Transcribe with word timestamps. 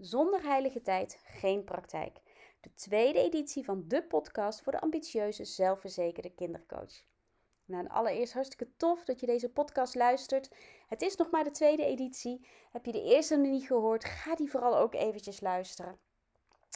Zonder 0.00 0.42
heilige 0.42 0.82
tijd 0.82 1.20
geen 1.24 1.64
praktijk. 1.64 2.18
De 2.60 2.74
tweede 2.74 3.18
editie 3.18 3.64
van 3.64 3.84
de 3.86 4.02
podcast 4.02 4.62
voor 4.62 4.72
de 4.72 4.80
ambitieuze, 4.80 5.44
zelfverzekerde 5.44 6.30
kindercoach. 6.30 7.02
Nou, 7.64 7.88
allereerst 7.88 8.32
hartstikke 8.32 8.76
tof 8.76 9.04
dat 9.04 9.20
je 9.20 9.26
deze 9.26 9.48
podcast 9.48 9.94
luistert. 9.94 10.50
Het 10.88 11.02
is 11.02 11.16
nog 11.16 11.30
maar 11.30 11.44
de 11.44 11.50
tweede 11.50 11.84
editie. 11.84 12.46
Heb 12.70 12.86
je 12.86 12.92
de 12.92 13.02
eerste 13.02 13.36
nog 13.36 13.50
niet 13.50 13.66
gehoord? 13.66 14.04
Ga 14.04 14.34
die 14.34 14.50
vooral 14.50 14.76
ook 14.76 14.94
eventjes 14.94 15.40
luisteren. 15.40 15.98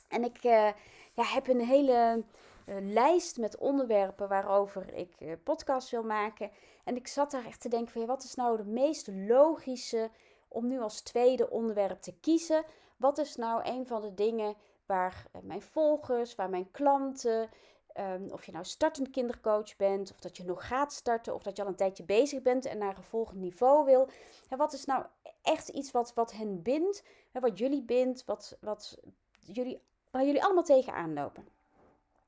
En 0.08 0.24
ik 0.24 0.44
uh, 0.44 0.72
ja, 1.12 1.24
heb 1.24 1.48
een 1.48 1.60
hele 1.64 2.24
uh, 2.66 2.76
lijst 2.80 3.38
met 3.38 3.58
onderwerpen 3.58 4.28
waarover 4.28 4.94
ik 4.94 5.14
uh, 5.18 5.32
podcast 5.44 5.90
wil 5.90 6.02
maken. 6.02 6.50
En 6.84 6.96
ik 6.96 7.06
zat 7.06 7.30
daar 7.30 7.46
echt 7.46 7.60
te 7.60 7.68
denken 7.68 7.92
van 7.92 8.00
ja, 8.00 8.06
wat 8.06 8.24
is 8.24 8.34
nou 8.34 8.56
de 8.56 8.64
meest 8.64 9.08
logische 9.12 10.10
om 10.48 10.66
nu 10.66 10.80
als 10.80 11.00
tweede 11.00 11.50
onderwerp 11.50 12.00
te 12.00 12.14
kiezen? 12.20 12.64
Wat 13.02 13.18
is 13.18 13.36
nou 13.36 13.60
een 13.64 13.86
van 13.86 14.00
de 14.00 14.14
dingen 14.14 14.54
waar 14.86 15.26
mijn 15.42 15.62
volgers, 15.62 16.34
waar 16.34 16.50
mijn 16.50 16.70
klanten, 16.70 17.50
um, 17.98 18.30
of 18.30 18.46
je 18.46 18.52
nou 18.52 18.64
startend 18.64 19.10
kindercoach 19.10 19.76
bent, 19.76 20.10
of 20.10 20.20
dat 20.20 20.36
je 20.36 20.44
nog 20.44 20.66
gaat 20.66 20.92
starten, 20.92 21.34
of 21.34 21.42
dat 21.42 21.56
je 21.56 21.62
al 21.62 21.68
een 21.68 21.76
tijdje 21.76 22.04
bezig 22.04 22.42
bent 22.42 22.64
en 22.64 22.78
naar 22.78 22.96
een 22.96 23.02
volgend 23.02 23.40
niveau 23.40 23.84
wil. 23.84 24.08
En 24.48 24.58
wat 24.58 24.72
is 24.72 24.84
nou 24.84 25.04
echt 25.42 25.68
iets 25.68 25.90
wat, 25.90 26.14
wat 26.14 26.32
hen 26.32 26.62
bindt, 26.62 27.04
wat 27.32 27.58
jullie 27.58 27.82
bindt, 27.82 28.24
wat, 28.24 28.56
wat 28.60 28.98
jullie, 29.40 29.82
waar 30.10 30.24
jullie 30.24 30.44
allemaal 30.44 30.62
tegenaan 30.62 31.12
lopen? 31.12 31.48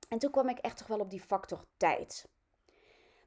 En 0.08 0.18
toen 0.18 0.30
kwam 0.30 0.48
ik 0.48 0.58
echt 0.58 0.76
toch 0.76 0.86
wel 0.86 1.00
op 1.00 1.10
die 1.10 1.20
factor 1.20 1.64
tijd. 1.76 2.28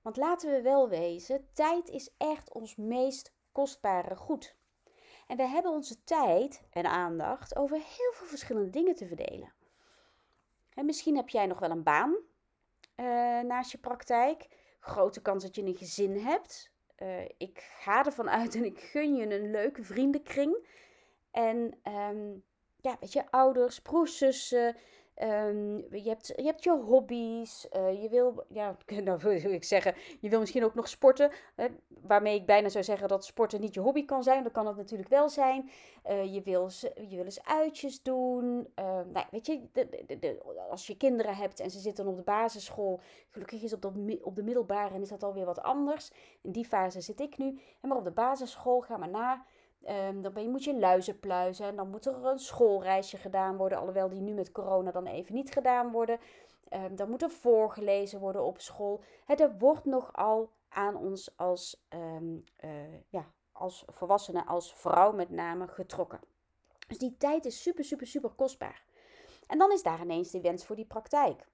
Want 0.02 0.18
laten 0.18 0.52
we 0.52 0.62
wel 0.62 0.90
wezen, 0.90 1.48
tijd 1.54 1.90
is 1.90 2.10
echt 2.18 2.54
ons 2.54 2.76
meest 2.76 3.32
kostbare 3.52 4.16
goed. 4.16 4.56
En 5.28 5.38
we 5.38 5.48
hebben 5.48 5.72
onze 5.72 6.04
tijd 6.04 6.64
en 6.70 6.86
aandacht 6.86 7.56
over 7.56 7.78
heel 7.78 8.12
veel 8.14 8.28
verschillende 8.28 8.70
dingen 8.70 8.96
te 8.96 9.08
verdelen. 9.08 9.54
En 10.74 10.86
misschien 10.86 11.16
heb 11.16 11.30
jij 11.30 11.46
nog 11.46 11.60
wel 11.60 11.70
een 11.70 11.84
baan 11.84 12.18
uh, 12.96 13.06
naast 13.40 13.72
je 13.72 13.78
praktijk. 13.78 14.48
Grote 14.80 15.22
kans 15.22 15.44
dat 15.44 15.56
je 15.56 15.62
een 15.62 15.76
gezin 15.76 16.18
hebt. 16.18 16.72
Uh, 16.98 17.24
ik 17.38 17.60
ga 17.80 18.06
ervan 18.06 18.30
uit 18.30 18.56
en 18.56 18.66
ik 18.66 18.80
gun 18.80 19.16
je 19.16 19.36
een 19.36 19.52
leuke 19.52 19.84
vriendenkring. 19.84 20.68
En 21.32 21.80
um, 21.84 22.44
ja, 22.82 22.98
weet 23.00 23.14
je, 23.14 23.32
ouders, 23.32 23.80
broers, 23.80 24.18
zussen, 24.18 24.76
Um, 25.24 25.86
je, 25.92 26.10
hebt, 26.10 26.28
je 26.36 26.44
hebt 26.44 26.64
je 26.64 26.72
hobby's. 26.72 27.68
Uh, 27.76 28.02
je 28.02 28.10
wil, 28.10 28.46
ja, 28.50 28.78
nou 29.04 29.20
wil 29.20 29.52
ik 29.52 29.64
zeggen, 29.64 29.96
je 30.20 30.30
wil 30.30 30.40
misschien 30.40 30.64
ook 30.64 30.76
nog 30.76 30.88
sporten. 30.88 31.32
waarmee 32.02 32.36
ik 32.36 32.46
bijna 32.46 32.70
zou 32.70 32.84
zeggen 32.84 33.08
dat 33.08 33.26
sporten 33.26 33.62
niet 33.62 33.74
je 33.74 33.80
hobby 33.80 34.06
kan 34.06 34.24
zijn. 34.24 34.44
Dat 34.44 34.52
kan 34.52 34.68
het 34.68 34.76
natuurlijk 34.76 35.10
wel 35.10 35.30
zijn. 35.30 35.70
Uh, 36.10 36.34
je, 36.34 36.42
wil, 36.42 36.70
je 37.10 37.16
wil 37.16 37.26
eens 37.26 37.44
uitjes 37.44 38.02
doen. 38.02 38.68
Uh, 38.80 38.86
nou, 39.14 39.26
weet 39.32 39.46
je, 39.46 39.62
de, 39.72 40.40
als 40.70 40.88
je 40.88 40.98
kinderen 40.98 41.36
hebt 41.36 41.60
en 41.60 41.72
ze 41.72 41.80
zitten 41.80 42.08
op 42.08 42.16
de 42.16 42.22
basisschool. 42.22 43.00
Gelukkig 43.30 43.62
is 43.62 43.74
op 43.74 43.86
op 44.22 44.36
de 44.36 44.44
middelbare 44.44 44.94
en 44.94 45.02
is 45.02 45.10
dat 45.10 45.24
alweer 45.24 45.46
wat 45.46 45.62
anders. 45.62 46.12
In 46.42 46.52
die 46.52 46.66
fase 46.66 47.02
zit 47.02 47.20
ik 47.20 47.38
nu. 47.38 47.60
Maar 47.82 47.98
op 47.98 48.04
de 48.04 48.12
basisschool, 48.12 48.82
ga 48.82 48.98
maar 48.98 49.10
na. 49.10 49.46
Um, 49.90 50.22
dan 50.22 50.50
moet 50.50 50.64
je 50.64 50.80
luizen 50.80 51.20
pluizen. 51.20 51.66
En 51.66 51.76
dan 51.76 51.90
moet 51.90 52.06
er 52.06 52.26
een 52.26 52.40
schoolreisje 52.40 53.18
gedaan 53.18 53.58
worden. 53.58 53.78
Alhoewel 53.78 54.10
die 54.10 54.22
nu 54.22 54.34
met 54.34 54.52
corona 54.52 54.92
dan 54.92 55.06
even 55.06 55.34
niet 55.34 55.52
gedaan 55.52 55.92
worden. 55.92 56.20
Um, 56.74 56.96
dan 56.96 57.10
moet 57.10 57.22
er 57.22 57.30
voorgelezen 57.30 58.20
worden 58.20 58.44
op 58.44 58.60
school. 58.60 59.04
Het, 59.26 59.42
er 59.42 59.58
wordt 59.58 59.86
nogal 59.86 60.52
aan 60.70 60.96
ons 60.96 61.38
als, 61.38 61.86
um, 61.90 62.44
uh, 62.64 62.70
ja, 63.10 63.32
als 63.52 63.84
volwassenen, 63.88 64.46
als 64.46 64.74
vrouw 64.74 65.12
met 65.12 65.30
name, 65.30 65.68
getrokken. 65.68 66.20
Dus 66.88 66.98
die 66.98 67.16
tijd 67.18 67.46
is 67.46 67.62
super, 67.62 67.84
super, 67.84 68.08
super 68.08 68.30
kostbaar. 68.30 68.84
En 69.48 69.58
dan 69.58 69.72
is 69.72 69.84
daar 69.84 70.02
ineens 70.02 70.32
de 70.32 70.42
wens 70.42 70.66
voor 70.66 70.76
die 70.76 70.86
praktijk. 70.86 71.48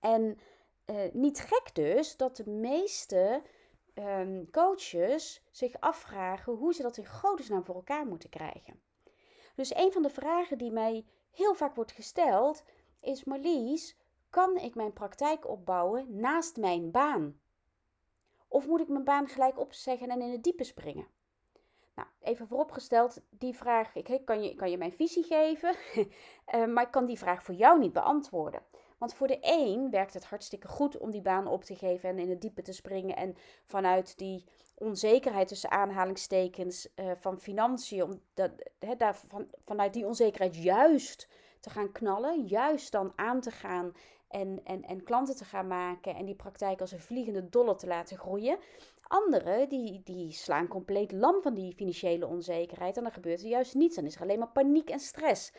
En 0.00 0.38
uh, 0.86 0.96
niet 1.12 1.40
gek 1.40 1.74
dus 1.74 2.16
dat 2.16 2.36
de 2.36 2.50
meeste 2.50 3.42
um, 3.98 4.50
coaches 4.50 5.42
zich 5.50 5.80
afvragen 5.80 6.52
hoe 6.52 6.74
ze 6.74 6.82
dat 6.82 6.96
in 6.96 7.06
godesnaam 7.06 7.64
voor 7.64 7.74
elkaar 7.74 8.06
moeten 8.06 8.28
krijgen. 8.28 8.80
Dus 9.54 9.74
een 9.74 9.92
van 9.92 10.02
de 10.02 10.10
vragen 10.10 10.58
die 10.58 10.70
mij 10.70 11.06
heel 11.30 11.54
vaak 11.54 11.74
wordt 11.74 11.92
gesteld 11.92 12.64
is: 13.00 13.24
Marlies, 13.24 13.96
kan 14.30 14.56
ik 14.56 14.74
mijn 14.74 14.92
praktijk 14.92 15.48
opbouwen 15.48 16.20
naast 16.20 16.56
mijn 16.56 16.90
baan? 16.90 17.40
Of 18.48 18.66
moet 18.66 18.80
ik 18.80 18.88
mijn 18.88 19.04
baan 19.04 19.28
gelijk 19.28 19.58
opzeggen 19.58 20.08
en 20.08 20.20
in 20.20 20.30
het 20.30 20.42
diepe 20.42 20.64
springen? 20.64 21.06
Nou, 21.94 22.08
even 22.20 22.46
vooropgesteld, 22.46 23.20
die 23.30 23.56
vraag, 23.56 23.94
ik, 23.94 24.24
kan, 24.24 24.42
je, 24.42 24.54
kan 24.54 24.70
je 24.70 24.78
mijn 24.78 24.92
visie 24.92 25.24
geven, 25.24 25.74
uh, 25.94 26.66
maar 26.74 26.84
ik 26.84 26.90
kan 26.90 27.06
die 27.06 27.18
vraag 27.18 27.42
voor 27.42 27.54
jou 27.54 27.78
niet 27.78 27.92
beantwoorden. 27.92 28.62
Want 28.98 29.14
voor 29.14 29.26
de 29.26 29.38
een 29.40 29.90
werkt 29.90 30.14
het 30.14 30.24
hartstikke 30.24 30.68
goed 30.68 30.98
om 30.98 31.10
die 31.10 31.22
baan 31.22 31.46
op 31.46 31.64
te 31.64 31.74
geven 31.74 32.08
en 32.08 32.18
in 32.18 32.30
het 32.30 32.40
diepe 32.40 32.62
te 32.62 32.72
springen. 32.72 33.16
En 33.16 33.36
vanuit 33.64 34.18
die 34.18 34.44
onzekerheid 34.74 35.48
tussen 35.48 35.70
aanhalingstekens 35.70 36.88
uh, 36.96 37.10
van 37.16 37.38
financiën, 37.38 38.02
om 38.02 38.20
dat, 38.34 38.50
he, 38.78 38.96
daar, 38.96 39.16
van, 39.16 39.46
vanuit 39.64 39.92
die 39.92 40.06
onzekerheid 40.06 40.56
juist 40.56 41.28
te 41.60 41.70
gaan 41.70 41.92
knallen, 41.92 42.46
juist 42.46 42.92
dan 42.92 43.12
aan 43.16 43.40
te 43.40 43.50
gaan 43.50 43.92
en, 44.28 44.60
en, 44.64 44.82
en 44.82 45.02
klanten 45.02 45.36
te 45.36 45.44
gaan 45.44 45.66
maken 45.66 46.14
en 46.14 46.24
die 46.24 46.34
praktijk 46.34 46.80
als 46.80 46.92
een 46.92 47.00
vliegende 47.00 47.48
dollar 47.48 47.76
te 47.76 47.86
laten 47.86 48.18
groeien. 48.18 48.58
Anderen 49.02 49.68
die, 49.68 50.00
die 50.04 50.32
slaan 50.32 50.68
compleet 50.68 51.12
lam 51.12 51.42
van 51.42 51.54
die 51.54 51.74
financiële 51.74 52.26
onzekerheid 52.26 52.96
en 52.96 53.02
dan 53.02 53.12
gebeurt 53.12 53.40
er 53.40 53.48
juist 53.48 53.74
niets. 53.74 53.96
Dan 53.96 54.04
is 54.04 54.14
er 54.14 54.22
alleen 54.22 54.38
maar 54.38 54.52
paniek 54.52 54.90
en 54.90 55.00
stress. 55.00 55.52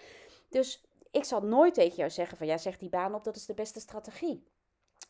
Dus 0.49 0.85
ik 1.17 1.23
zal 1.23 1.41
nooit 1.41 1.73
tegen 1.73 1.95
jou 1.95 2.09
zeggen 2.09 2.37
van 2.37 2.47
ja, 2.47 2.57
zeg 2.57 2.77
die 2.77 2.89
baan 2.89 3.15
op, 3.15 3.23
dat 3.23 3.35
is 3.35 3.45
de 3.45 3.53
beste 3.53 3.79
strategie. 3.79 4.43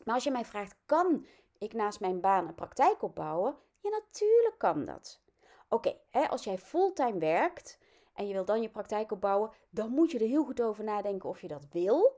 Maar 0.04 0.14
als 0.14 0.24
je 0.24 0.30
mij 0.30 0.44
vraagt, 0.44 0.76
kan 0.86 1.26
ik 1.58 1.72
naast 1.72 2.00
mijn 2.00 2.20
baan 2.20 2.48
een 2.48 2.54
praktijk 2.54 3.02
opbouwen? 3.02 3.56
Ja, 3.80 3.90
natuurlijk 3.90 4.54
kan 4.58 4.84
dat. 4.84 5.20
Oké, 5.68 5.94
als 6.28 6.44
jij 6.44 6.58
fulltime 6.58 7.18
werkt 7.18 7.78
en 8.14 8.26
je 8.26 8.32
wil 8.32 8.44
dan 8.44 8.62
je 8.62 8.68
praktijk 8.68 9.12
opbouwen, 9.12 9.50
dan 9.70 9.90
moet 9.90 10.10
je 10.10 10.18
er 10.18 10.26
heel 10.26 10.44
goed 10.44 10.62
over 10.62 10.84
nadenken 10.84 11.28
of 11.28 11.40
je 11.40 11.48
dat 11.48 11.66
wil. 11.70 12.16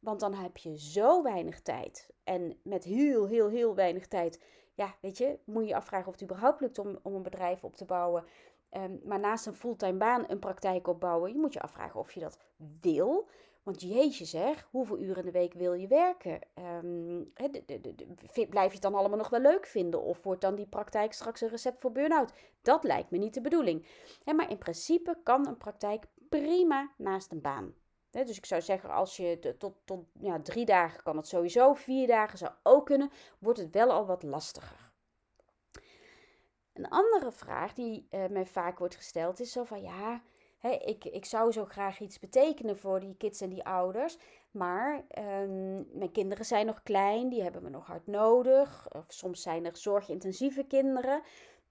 Want 0.00 0.20
dan 0.20 0.34
heb 0.34 0.56
je 0.56 0.78
zo 0.78 1.22
weinig 1.22 1.60
tijd. 1.60 2.10
En 2.24 2.60
met 2.62 2.84
heel, 2.84 3.26
heel, 3.26 3.48
heel 3.48 3.74
weinig 3.74 4.08
tijd, 4.08 4.42
ja, 4.74 4.94
weet 5.00 5.18
je, 5.18 5.38
moet 5.44 5.62
je 5.62 5.68
je 5.68 5.76
afvragen 5.76 6.06
of 6.06 6.12
het 6.12 6.22
überhaupt 6.22 6.60
lukt 6.60 6.78
om, 6.78 6.98
om 7.02 7.14
een 7.14 7.22
bedrijf 7.22 7.64
op 7.64 7.76
te 7.76 7.84
bouwen. 7.84 8.24
Um, 8.76 9.00
maar 9.04 9.20
naast 9.20 9.46
een 9.46 9.54
fulltime 9.54 9.98
baan 9.98 10.24
een 10.28 10.38
praktijk 10.38 10.86
opbouwen, 10.86 11.32
je 11.32 11.38
moet 11.38 11.52
je 11.52 11.60
afvragen 11.60 12.00
of 12.00 12.12
je 12.12 12.20
dat 12.20 12.38
wil. 12.80 13.28
Want 13.62 13.80
jeetje 13.82 14.24
zeg, 14.24 14.68
hoeveel 14.70 14.98
uren 14.98 15.16
in 15.16 15.24
de 15.24 15.30
week 15.30 15.52
wil 15.52 15.72
je 15.72 15.86
werken? 15.86 16.40
De, 17.66 18.46
blijf 18.48 18.66
je 18.66 18.72
het 18.72 18.82
dan 18.82 18.94
allemaal 18.94 19.18
nog 19.18 19.28
wel 19.28 19.40
leuk 19.40 19.66
vinden? 19.66 20.02
Of 20.02 20.22
wordt 20.22 20.40
dan 20.40 20.54
die 20.54 20.66
praktijk 20.66 21.12
straks 21.12 21.40
een 21.40 21.48
recept 21.48 21.80
voor 21.80 21.92
burn-out? 21.92 22.32
Dat 22.62 22.84
lijkt 22.84 23.10
me 23.10 23.18
niet 23.18 23.34
de 23.34 23.40
bedoeling. 23.40 23.86
maar 24.24 24.50
in 24.50 24.58
principe 24.58 25.18
kan 25.22 25.46
een 25.46 25.56
praktijk 25.56 26.04
prima 26.28 26.90
naast 26.96 27.32
een 27.32 27.40
baan. 27.40 27.74
dus 28.10 28.36
ik 28.36 28.46
zou 28.46 28.62
zeggen, 28.62 28.90
als 28.90 29.16
je 29.16 29.54
tot, 29.58 29.74
tot 29.84 30.04
ja, 30.20 30.40
drie 30.40 30.64
dagen 30.64 31.02
kan 31.02 31.16
het 31.16 31.26
sowieso, 31.26 31.74
vier 31.74 32.06
dagen 32.06 32.38
zou 32.38 32.52
ook 32.62 32.86
kunnen, 32.86 33.10
wordt 33.38 33.58
het 33.58 33.74
wel 33.74 33.90
al 33.90 34.06
wat 34.06 34.22
lastiger. 34.22 34.85
Een 36.76 36.88
andere 36.88 37.32
vraag 37.32 37.72
die 37.72 38.06
uh, 38.10 38.26
mij 38.26 38.46
vaak 38.46 38.78
wordt 38.78 38.96
gesteld 38.96 39.40
is 39.40 39.52
zo 39.52 39.64
van 39.64 39.82
ja, 39.82 40.22
hè, 40.58 40.70
ik, 40.70 41.04
ik 41.04 41.24
zou 41.24 41.52
zo 41.52 41.64
graag 41.64 42.00
iets 42.00 42.18
betekenen 42.18 42.78
voor 42.78 43.00
die 43.00 43.16
kids 43.16 43.40
en 43.40 43.48
die 43.48 43.64
ouders, 43.64 44.18
maar 44.50 45.04
um, 45.18 45.86
mijn 45.92 46.12
kinderen 46.12 46.44
zijn 46.44 46.66
nog 46.66 46.82
klein, 46.82 47.28
die 47.28 47.42
hebben 47.42 47.62
me 47.62 47.70
nog 47.70 47.86
hard 47.86 48.06
nodig. 48.06 48.88
Of 48.92 49.04
soms 49.08 49.42
zijn 49.42 49.64
er 49.64 49.76
zorgintensieve 49.76 50.64
kinderen. 50.64 51.22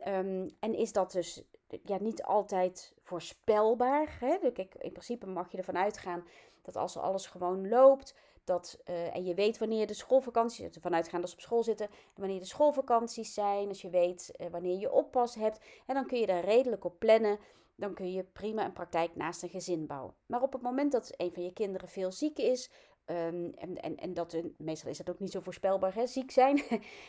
Um, 0.08 0.48
en 0.60 0.74
is 0.74 0.92
dat 0.92 1.12
dus 1.12 1.44
ja, 1.84 1.98
niet 2.00 2.24
altijd 2.24 2.94
voorspelbaar? 3.02 4.18
Hè? 4.20 4.38
Dus 4.42 4.68
in 4.80 4.92
principe 4.92 5.26
mag 5.26 5.52
je 5.52 5.58
ervan 5.58 5.78
uitgaan 5.78 6.28
dat 6.62 6.76
als 6.76 6.98
alles 6.98 7.28
gewoon 7.28 7.70
loopt, 7.70 8.16
dat, 8.46 8.80
uh, 8.90 9.16
en 9.16 9.24
je 9.26 9.34
weet 9.34 9.58
wanneer 9.58 9.88
de 9.88 9.94
schoolvakanties, 9.94 10.76
ervan 10.76 10.96
uitgaan 10.96 11.22
dat 11.22 11.30
ze 11.30 11.36
op 11.36 11.42
school 11.42 11.64
zitten, 11.64 11.88
en 11.88 12.20
wanneer 12.22 12.40
de 12.40 12.46
schoolvakanties 12.46 13.34
zijn, 13.34 13.68
als 13.68 13.82
je 13.82 13.90
weet 13.90 14.32
uh, 14.42 14.48
wanneer 14.48 14.80
je 14.80 14.92
oppas 14.92 15.36
hebt, 15.36 15.60
en 15.86 15.94
dan 15.94 16.06
kun 16.08 16.20
je 16.20 16.26
daar 16.26 16.44
redelijk 16.44 16.84
op 16.84 17.00
plannen. 17.00 17.40
Dan 17.78 17.94
kun 17.94 18.12
je 18.12 18.24
prima 18.24 18.66
een 18.66 18.74
praktijk 18.74 19.16
naast 19.16 19.44
een 19.44 19.50
gezin 19.50 19.88
bouwen. 19.88 20.14
Maar 20.26 20.42
op 20.42 20.54
het 20.54 20.62
moment 20.62 20.92
dat 20.92 21.14
een 21.18 21.34
van 21.34 21.44
je 21.44 21.54
kinderen 21.54 21.90
veel 21.90 22.12
ziek 22.12 22.38
is, 22.38 22.72
Um, 23.08 23.54
en, 23.56 23.82
en, 23.82 23.98
en 23.98 24.14
dat, 24.14 24.38
meestal 24.58 24.90
is 24.90 24.98
dat 24.98 25.10
ook 25.10 25.20
niet 25.20 25.32
zo 25.32 25.40
voorspelbaar, 25.40 25.94
hè, 25.94 26.08
ziek 26.08 26.32
zijn. 26.32 26.62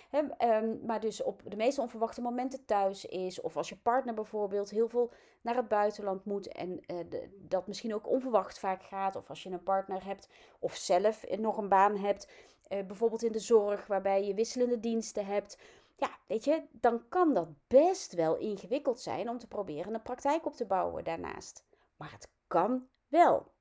um, 0.45 0.81
maar 0.87 1.01
dus 1.01 1.23
op 1.23 1.43
de 1.45 1.57
meeste 1.57 1.81
onverwachte 1.81 2.21
momenten 2.21 2.65
thuis 2.65 3.05
is. 3.05 3.41
Of 3.41 3.57
als 3.57 3.69
je 3.69 3.77
partner 3.77 4.15
bijvoorbeeld 4.15 4.71
heel 4.71 4.89
veel 4.89 5.13
naar 5.41 5.57
het 5.57 5.69
buitenland 5.69 6.25
moet. 6.25 6.49
En 6.49 6.81
de, 6.87 7.29
dat 7.39 7.67
misschien 7.67 7.95
ook 7.95 8.09
onverwacht 8.09 8.59
vaak 8.59 8.83
gaat. 8.83 9.17
Of 9.17 9.29
als 9.29 9.43
je 9.43 9.51
een 9.51 9.63
partner 9.63 10.05
hebt 10.05 10.29
of 10.59 10.75
zelf 10.75 11.25
nog 11.39 11.57
een 11.57 11.69
baan 11.69 11.97
hebt. 11.97 12.29
Uh, 12.69 12.87
bijvoorbeeld 12.87 13.23
in 13.23 13.33
de 13.33 13.39
zorg 13.39 13.87
waarbij 13.87 14.25
je 14.25 14.35
wisselende 14.35 14.81
diensten 14.81 15.27
hebt. 15.27 15.59
Ja, 15.97 16.11
weet 16.27 16.45
je, 16.45 16.63
dan 16.71 17.09
kan 17.09 17.35
dat 17.35 17.49
best 17.67 18.13
wel 18.13 18.37
ingewikkeld 18.37 19.01
zijn 19.01 19.29
om 19.29 19.39
te 19.39 19.47
proberen 19.47 19.95
een 19.95 20.03
praktijk 20.03 20.47
op 20.47 20.55
te 20.55 20.67
bouwen 20.67 21.05
daarnaast. 21.05 21.65
Maar 21.97 22.13
het 22.13 22.31
kan 22.47 22.87
wel. 23.09 23.55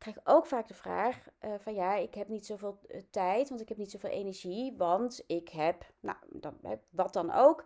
Krijg 0.00 0.16
ook 0.24 0.46
vaak 0.46 0.68
de 0.68 0.74
vraag 0.74 1.28
uh, 1.44 1.54
van 1.58 1.74
ja, 1.74 1.94
ik 1.94 2.14
heb 2.14 2.28
niet 2.28 2.46
zoveel 2.46 2.78
uh, 2.88 3.00
tijd, 3.10 3.48
want 3.48 3.60
ik 3.60 3.68
heb 3.68 3.78
niet 3.78 3.90
zoveel 3.90 4.10
energie, 4.10 4.74
want 4.76 5.24
ik 5.26 5.48
heb, 5.48 5.84
nou, 6.00 6.16
dan, 6.28 6.58
wat 6.90 7.12
dan 7.12 7.32
ook, 7.32 7.64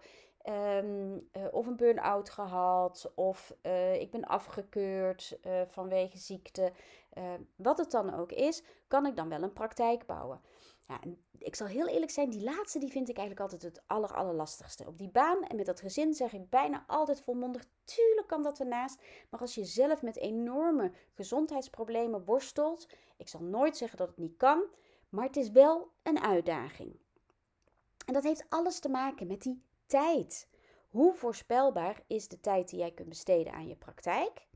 um, 0.49 1.29
uh, 1.33 1.47
of 1.51 1.67
een 1.67 1.77
burn-out 1.77 2.31
gehad, 2.31 3.13
of 3.15 3.57
ik 3.99 4.11
ben 4.11 4.25
afgekeurd 4.25 5.39
vanwege 5.67 6.19
ziekte. 6.19 6.73
wat 7.57 7.79
het 7.79 7.91
dan 7.91 8.15
ook 8.15 8.33
is, 8.33 8.63
kan 8.89 9.07
ik 9.07 9.17
dan 9.17 9.29
wel 9.29 9.43
een 9.43 9.53
praktijk 9.53 10.07
bouwen. 10.07 10.41
Ja, 10.89 11.01
ik 11.39 11.55
zal 11.55 11.67
heel 11.67 11.89
eerlijk 11.89 12.11
zijn, 12.11 12.31
die 12.31 12.43
laatste 12.43 12.79
die 12.79 12.91
vind 12.91 13.09
ik 13.09 13.17
eigenlijk 13.17 13.53
altijd 13.53 13.75
het 13.75 13.83
aller, 13.87 14.15
allerlastigste. 14.15 14.87
Op 14.87 14.99
die 14.99 15.09
baan 15.11 15.43
en 15.43 15.57
met 15.57 15.67
dat 15.67 15.81
gezin 15.81 16.15
zeg 16.15 16.33
ik 16.33 16.51
bijna 16.51 16.85
altijd 16.87 17.21
volmondig, 17.21 17.65
tuurlijk 17.85 18.27
kan 18.27 18.43
dat 18.43 18.61
ernaast. 18.61 19.03
Maar 19.31 19.41
als 19.41 19.55
je 19.55 19.65
zelf 19.65 20.03
met 20.03 20.17
enorme 20.17 20.93
gezondheidsproblemen 21.13 22.25
worstelt, 22.25 22.89
ik 23.17 23.29
zal 23.29 23.43
nooit 23.43 23.77
zeggen 23.77 23.99
dat 23.99 24.09
het 24.09 24.17
niet 24.17 24.37
kan, 24.37 24.65
maar 25.09 25.25
het 25.25 25.37
is 25.37 25.51
wel 25.51 25.91
een 26.03 26.21
uitdaging. 26.21 26.99
En 28.07 28.13
dat 28.13 28.23
heeft 28.23 28.47
alles 28.49 28.79
te 28.79 28.89
maken 28.89 29.27
met 29.27 29.43
die 29.43 29.63
tijd. 29.87 30.49
Hoe 30.89 31.15
voorspelbaar 31.15 32.03
is 32.07 32.29
de 32.29 32.41
tijd 32.41 32.69
die 32.69 32.79
jij 32.79 32.93
kunt 32.93 33.09
besteden 33.09 33.53
aan 33.53 33.69
je 33.69 33.77
praktijk? 33.77 34.47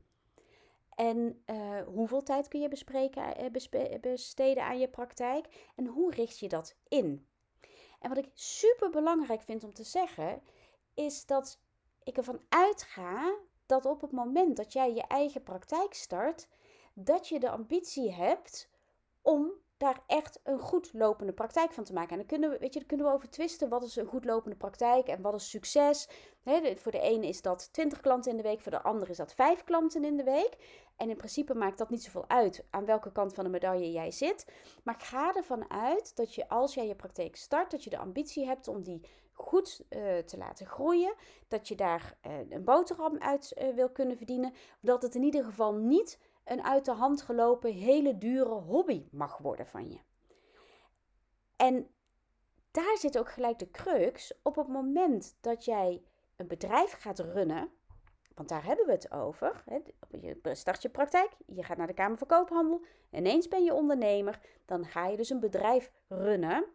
En 0.99 1.43
uh, 1.45 1.81
hoeveel 1.85 2.23
tijd 2.23 2.47
kun 2.47 2.59
je 2.61 2.83
uh, 3.33 4.01
besteden 4.01 4.63
aan 4.63 4.79
je 4.79 4.87
praktijk? 4.87 5.47
En 5.75 5.85
hoe 5.85 6.11
richt 6.11 6.39
je 6.39 6.47
dat 6.47 6.75
in? 6.87 7.27
En 7.99 8.09
wat 8.09 8.17
ik 8.17 8.29
super 8.33 8.89
belangrijk 8.89 9.41
vind 9.41 9.63
om 9.63 9.73
te 9.73 9.83
zeggen, 9.83 10.41
is 10.93 11.25
dat 11.25 11.59
ik 12.03 12.17
ervan 12.17 12.41
uitga 12.49 13.35
dat 13.65 13.85
op 13.85 14.01
het 14.01 14.11
moment 14.11 14.57
dat 14.57 14.73
jij 14.73 14.93
je 14.93 15.03
eigen 15.07 15.43
praktijk 15.43 15.93
start, 15.93 16.47
dat 16.93 17.27
je 17.27 17.39
de 17.39 17.49
ambitie 17.49 18.11
hebt 18.13 18.69
om 19.21 19.51
daar 19.77 20.03
echt 20.07 20.39
een 20.43 20.59
goed 20.59 20.93
lopende 20.93 21.33
praktijk 21.33 21.73
van 21.73 21.83
te 21.83 21.93
maken. 21.93 22.11
En 22.11 22.17
dan 22.17 22.25
kunnen 22.25 22.49
we, 22.49 22.57
weet 22.57 22.73
je, 22.73 22.79
dan 22.79 22.87
kunnen 22.87 23.05
we 23.05 23.13
over 23.13 23.29
twisten. 23.29 23.69
Wat 23.69 23.83
is 23.83 23.95
een 23.95 24.05
goed 24.05 24.25
lopende 24.25 24.55
praktijk 24.55 25.07
en 25.07 25.21
wat 25.21 25.33
is 25.33 25.49
succes? 25.49 26.07
voor 26.75 26.91
de 26.91 26.99
ene 26.99 27.27
is 27.27 27.41
dat 27.41 27.73
20 27.73 27.99
klanten 27.99 28.31
in 28.31 28.37
de 28.37 28.43
week, 28.43 28.61
voor 28.61 28.71
de 28.71 28.81
andere 28.81 29.11
is 29.11 29.17
dat 29.17 29.33
5 29.33 29.63
klanten 29.63 30.05
in 30.05 30.17
de 30.17 30.23
week. 30.23 30.57
En 30.99 31.09
in 31.09 31.17
principe 31.17 31.53
maakt 31.53 31.77
dat 31.77 31.89
niet 31.89 32.03
zoveel 32.03 32.25
uit 32.29 32.65
aan 32.69 32.85
welke 32.85 33.11
kant 33.11 33.33
van 33.33 33.43
de 33.43 33.49
medaille 33.49 33.91
jij 33.91 34.11
zit. 34.11 34.45
Maar 34.83 34.95
ik 34.95 35.03
ga 35.03 35.35
ervan 35.35 35.71
uit 35.71 36.15
dat 36.15 36.35
je 36.35 36.49
als 36.49 36.73
jij 36.73 36.87
je 36.87 36.95
praktijk 36.95 37.35
start, 37.35 37.71
dat 37.71 37.83
je 37.83 37.89
de 37.89 37.97
ambitie 37.97 38.45
hebt 38.45 38.67
om 38.67 38.83
die 38.83 39.07
goed 39.33 39.83
uh, 39.89 40.17
te 40.17 40.37
laten 40.37 40.65
groeien. 40.65 41.13
Dat 41.47 41.67
je 41.67 41.75
daar 41.75 42.17
uh, 42.27 42.51
een 42.51 42.63
boterham 42.63 43.17
uit 43.17 43.53
uh, 43.57 43.73
wil 43.75 43.89
kunnen 43.89 44.17
verdienen. 44.17 44.53
Dat 44.79 45.01
het 45.01 45.15
in 45.15 45.23
ieder 45.23 45.43
geval 45.43 45.73
niet 45.73 46.19
een 46.45 46.63
uit 46.63 46.85
de 46.85 46.91
hand 46.91 47.21
gelopen 47.21 47.73
hele 47.73 48.17
dure 48.17 48.49
hobby 48.53 49.07
mag 49.11 49.37
worden 49.37 49.67
van 49.67 49.89
je. 49.89 49.99
En 51.55 51.89
daar 52.71 52.97
zit 52.97 53.17
ook 53.17 53.31
gelijk 53.31 53.59
de 53.59 53.71
crux. 53.71 54.33
Op 54.43 54.55
het 54.55 54.67
moment 54.67 55.37
dat 55.41 55.65
jij 55.65 56.03
een 56.35 56.47
bedrijf 56.47 56.91
gaat 56.91 57.19
runnen, 57.19 57.71
want 58.39 58.51
daar 58.51 58.65
hebben 58.65 58.85
we 58.85 58.91
het 58.91 59.11
over. 59.11 59.63
Je 60.21 60.39
start 60.43 60.81
je 60.81 60.89
praktijk, 60.89 61.31
je 61.45 61.63
gaat 61.63 61.77
naar 61.77 61.87
de 61.87 61.93
Kamer 61.93 62.17
van 62.17 62.27
Koophandel, 62.27 62.81
ineens 63.11 63.47
ben 63.47 63.63
je 63.63 63.73
ondernemer, 63.73 64.39
dan 64.65 64.85
ga 64.85 65.07
je 65.07 65.17
dus 65.17 65.29
een 65.29 65.39
bedrijf 65.39 65.91
runnen. 66.07 66.65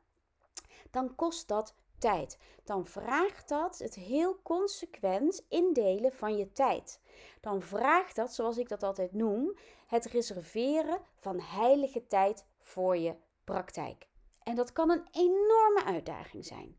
Dan 0.91 1.15
kost 1.15 1.49
dat 1.49 1.75
tijd. 1.99 2.39
Dan 2.65 2.87
vraagt 2.87 3.49
dat 3.49 3.79
het 3.79 3.95
heel 3.95 4.43
consequent 4.43 5.47
indelen 5.49 6.13
van 6.13 6.37
je 6.37 6.53
tijd. 6.53 7.01
Dan 7.41 7.63
vraagt 7.63 8.17
dat, 8.17 8.35
zoals 8.35 8.59
ik 8.59 8.69
dat 8.69 8.83
altijd 8.83 9.13
noem, 9.13 9.57
het 9.87 10.05
reserveren 10.05 11.01
van 11.15 11.41
heilige 11.41 12.07
tijd 12.07 12.47
voor 12.61 12.97
je 12.97 13.15
praktijk. 13.45 14.07
En 14.43 14.55
dat 14.55 14.73
kan 14.73 14.91
een 14.91 15.07
enorme 15.11 15.85
uitdaging 15.85 16.45
zijn. 16.45 16.79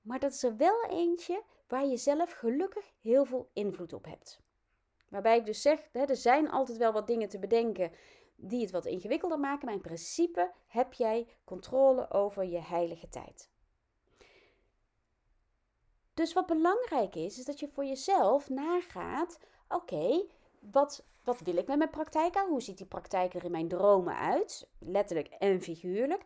Maar 0.00 0.18
dat 0.18 0.32
is 0.32 0.42
er 0.42 0.56
wel 0.56 0.84
eentje 0.84 1.42
waar 1.70 1.86
je 1.86 1.96
zelf 1.96 2.32
gelukkig 2.32 2.92
heel 3.00 3.24
veel 3.24 3.50
invloed 3.52 3.92
op 3.92 4.04
hebt. 4.04 4.40
Waarbij 5.08 5.38
ik 5.38 5.46
dus 5.46 5.62
zeg, 5.62 5.88
er 5.92 6.16
zijn 6.16 6.50
altijd 6.50 6.78
wel 6.78 6.92
wat 6.92 7.06
dingen 7.06 7.28
te 7.28 7.38
bedenken 7.38 7.92
die 8.36 8.60
het 8.60 8.70
wat 8.70 8.84
ingewikkelder 8.84 9.40
maken, 9.40 9.64
maar 9.64 9.74
in 9.74 9.80
principe 9.80 10.52
heb 10.66 10.92
jij 10.92 11.26
controle 11.44 12.10
over 12.10 12.44
je 12.44 12.60
heilige 12.60 13.08
tijd. 13.08 13.50
Dus 16.14 16.32
wat 16.32 16.46
belangrijk 16.46 17.14
is, 17.14 17.38
is 17.38 17.44
dat 17.44 17.60
je 17.60 17.68
voor 17.68 17.84
jezelf 17.84 18.48
nagaat: 18.48 19.38
oké, 19.68 20.24
wat, 20.58 21.04
wat 21.24 21.40
wil 21.40 21.56
ik 21.56 21.66
met 21.66 21.78
mijn 21.78 21.90
praktijk 21.90 22.36
aan? 22.36 22.48
Hoe 22.48 22.62
ziet 22.62 22.78
die 22.78 22.86
praktijk 22.86 23.34
er 23.34 23.44
in 23.44 23.50
mijn 23.50 23.68
dromen 23.68 24.16
uit? 24.16 24.68
Letterlijk 24.78 25.28
en 25.28 25.60
figuurlijk. 25.60 26.24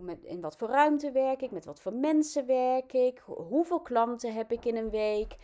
Met, 0.00 0.24
in 0.24 0.40
wat 0.40 0.56
voor 0.56 0.68
ruimte 0.68 1.10
werk 1.10 1.42
ik? 1.42 1.50
Met 1.50 1.64
wat 1.64 1.80
voor 1.80 1.92
mensen 1.92 2.46
werk 2.46 2.92
ik? 2.92 3.18
Hoeveel 3.26 3.80
klanten 3.80 4.34
heb 4.34 4.52
ik 4.52 4.64
in 4.64 4.76
een 4.76 4.90
week? 4.90 5.36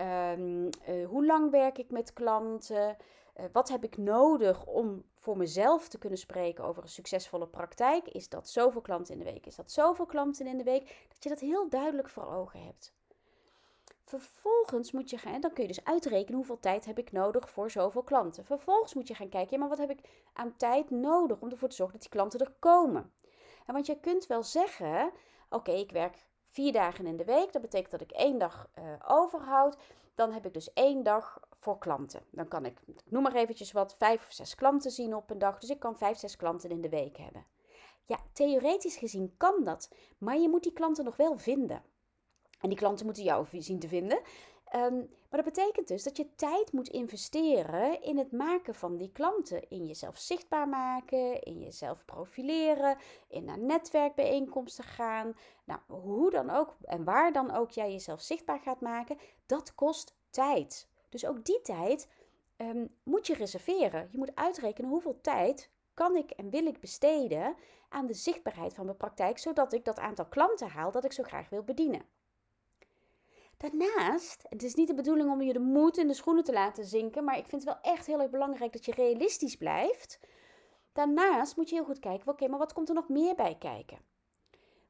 Um, 0.00 0.68
uh, 0.88 1.06
hoe 1.06 1.26
lang 1.26 1.50
werk 1.50 1.78
ik 1.78 1.90
met 1.90 2.12
klanten? 2.12 2.96
Uh, 3.36 3.44
wat 3.52 3.68
heb 3.68 3.84
ik 3.84 3.96
nodig 3.96 4.66
om 4.66 5.04
voor 5.14 5.36
mezelf 5.36 5.88
te 5.88 5.98
kunnen 5.98 6.18
spreken 6.18 6.64
over 6.64 6.82
een 6.82 6.88
succesvolle 6.88 7.46
praktijk? 7.46 8.08
Is 8.08 8.28
dat 8.28 8.48
zoveel 8.48 8.80
klanten 8.80 9.12
in 9.12 9.18
de 9.18 9.32
week? 9.32 9.46
Is 9.46 9.56
dat 9.56 9.72
zoveel 9.72 10.06
klanten 10.06 10.46
in 10.46 10.58
de 10.58 10.64
week? 10.64 11.06
Dat 11.08 11.22
je 11.22 11.28
dat 11.28 11.40
heel 11.40 11.68
duidelijk 11.68 12.08
voor 12.08 12.26
ogen 12.26 12.62
hebt. 12.62 12.94
Vervolgens 14.04 14.92
moet 14.92 15.10
je 15.10 15.18
gaan, 15.18 15.40
dan 15.40 15.52
kun 15.52 15.62
je 15.62 15.68
dus 15.68 15.84
uitrekenen 15.84 16.36
hoeveel 16.36 16.60
tijd 16.60 16.84
heb 16.84 16.98
ik 16.98 17.12
nodig 17.12 17.50
voor 17.50 17.70
zoveel 17.70 18.02
klanten. 18.02 18.44
Vervolgens 18.44 18.94
moet 18.94 19.08
je 19.08 19.14
gaan 19.14 19.28
kijken, 19.28 19.58
maar 19.58 19.68
wat 19.68 19.78
heb 19.78 19.90
ik 19.90 20.28
aan 20.32 20.56
tijd 20.56 20.90
nodig 20.90 21.40
om 21.40 21.50
ervoor 21.50 21.68
te 21.68 21.76
zorgen 21.76 21.94
dat 21.94 22.02
die 22.02 22.20
klanten 22.20 22.40
er 22.40 22.54
komen? 22.58 23.12
Want 23.66 23.86
je 23.86 24.00
kunt 24.00 24.26
wel 24.26 24.42
zeggen, 24.42 25.10
oké, 25.50 25.70
ik 25.72 25.90
werk 25.90 26.16
vier 26.48 26.72
dagen 26.72 27.06
in 27.06 27.16
de 27.16 27.24
week, 27.24 27.52
dat 27.52 27.62
betekent 27.62 27.90
dat 27.90 28.00
ik 28.00 28.10
één 28.10 28.38
dag 28.38 28.68
uh, 28.78 28.84
overhoud. 29.08 29.76
Dan 30.14 30.32
heb 30.32 30.46
ik 30.46 30.54
dus 30.54 30.72
één 30.72 31.02
dag 31.02 31.40
voor 31.50 31.78
klanten. 31.78 32.22
Dan 32.30 32.48
kan 32.48 32.64
ik, 32.64 32.78
noem 33.04 33.22
maar 33.22 33.34
eventjes 33.34 33.72
wat, 33.72 33.94
vijf 33.96 34.26
of 34.26 34.32
zes 34.32 34.54
klanten 34.54 34.90
zien 34.90 35.14
op 35.14 35.30
een 35.30 35.38
dag. 35.38 35.58
Dus 35.58 35.70
ik 35.70 35.78
kan 35.78 35.96
vijf, 35.96 36.18
zes 36.18 36.36
klanten 36.36 36.70
in 36.70 36.80
de 36.80 36.88
week 36.88 37.16
hebben. 37.16 37.46
Ja, 38.04 38.18
theoretisch 38.32 38.96
gezien 38.96 39.34
kan 39.36 39.64
dat, 39.64 39.90
maar 40.18 40.38
je 40.38 40.48
moet 40.48 40.62
die 40.62 40.72
klanten 40.72 41.04
nog 41.04 41.16
wel 41.16 41.36
vinden. 41.36 41.82
En 42.60 42.68
die 42.68 42.78
klanten 42.78 43.04
moeten 43.06 43.24
jou 43.24 43.46
zien 43.50 43.78
te 43.78 43.88
vinden. 43.88 44.20
Um, 44.74 45.10
maar 45.36 45.44
dat 45.44 45.54
betekent 45.54 45.88
dus 45.88 46.02
dat 46.02 46.16
je 46.16 46.34
tijd 46.34 46.72
moet 46.72 46.88
investeren 46.88 48.02
in 48.02 48.18
het 48.18 48.32
maken 48.32 48.74
van 48.74 48.96
die 48.96 49.12
klanten. 49.12 49.68
In 49.68 49.86
jezelf 49.86 50.18
zichtbaar 50.18 50.68
maken, 50.68 51.42
in 51.42 51.60
jezelf 51.60 52.04
profileren, 52.04 52.96
in 53.28 53.44
naar 53.44 53.58
netwerkbijeenkomsten 53.58 54.84
gaan. 54.84 55.36
Nou, 55.64 55.80
hoe 55.86 56.30
dan 56.30 56.50
ook 56.50 56.76
en 56.82 57.04
waar 57.04 57.32
dan 57.32 57.50
ook 57.50 57.70
jij 57.70 57.92
jezelf 57.92 58.20
zichtbaar 58.20 58.60
gaat 58.60 58.80
maken, 58.80 59.18
dat 59.46 59.74
kost 59.74 60.16
tijd. 60.30 60.88
Dus 61.08 61.26
ook 61.26 61.44
die 61.44 61.60
tijd 61.62 62.08
um, 62.56 62.94
moet 63.02 63.26
je 63.26 63.34
reserveren. 63.34 64.08
Je 64.10 64.18
moet 64.18 64.34
uitrekenen 64.34 64.90
hoeveel 64.90 65.20
tijd 65.20 65.70
kan 65.94 66.16
ik 66.16 66.30
en 66.30 66.50
wil 66.50 66.66
ik 66.66 66.80
besteden 66.80 67.56
aan 67.88 68.06
de 68.06 68.14
zichtbaarheid 68.14 68.74
van 68.74 68.84
mijn 68.84 68.96
praktijk, 68.96 69.38
zodat 69.38 69.72
ik 69.72 69.84
dat 69.84 69.98
aantal 69.98 70.26
klanten 70.26 70.68
haal 70.68 70.90
dat 70.90 71.04
ik 71.04 71.12
zo 71.12 71.22
graag 71.22 71.48
wil 71.48 71.62
bedienen. 71.62 72.15
Daarnaast, 73.56 74.42
het 74.48 74.62
is 74.62 74.74
niet 74.74 74.88
de 74.88 74.94
bedoeling 74.94 75.30
om 75.30 75.42
je 75.42 75.52
de 75.52 75.58
moed 75.58 75.96
in 75.96 76.06
de 76.06 76.14
schoenen 76.14 76.44
te 76.44 76.52
laten 76.52 76.84
zinken, 76.84 77.24
maar 77.24 77.38
ik 77.38 77.46
vind 77.46 77.64
het 77.64 77.72
wel 77.72 77.92
echt 77.92 78.06
heel 78.06 78.20
erg 78.20 78.30
belangrijk 78.30 78.72
dat 78.72 78.84
je 78.84 78.92
realistisch 78.92 79.56
blijft. 79.56 80.20
Daarnaast 80.92 81.56
moet 81.56 81.68
je 81.68 81.74
heel 81.74 81.84
goed 81.84 81.98
kijken, 81.98 82.28
oké, 82.28 82.48
maar 82.48 82.58
wat 82.58 82.72
komt 82.72 82.88
er 82.88 82.94
nog 82.94 83.08
meer 83.08 83.34
bij 83.34 83.56
kijken? 83.58 83.98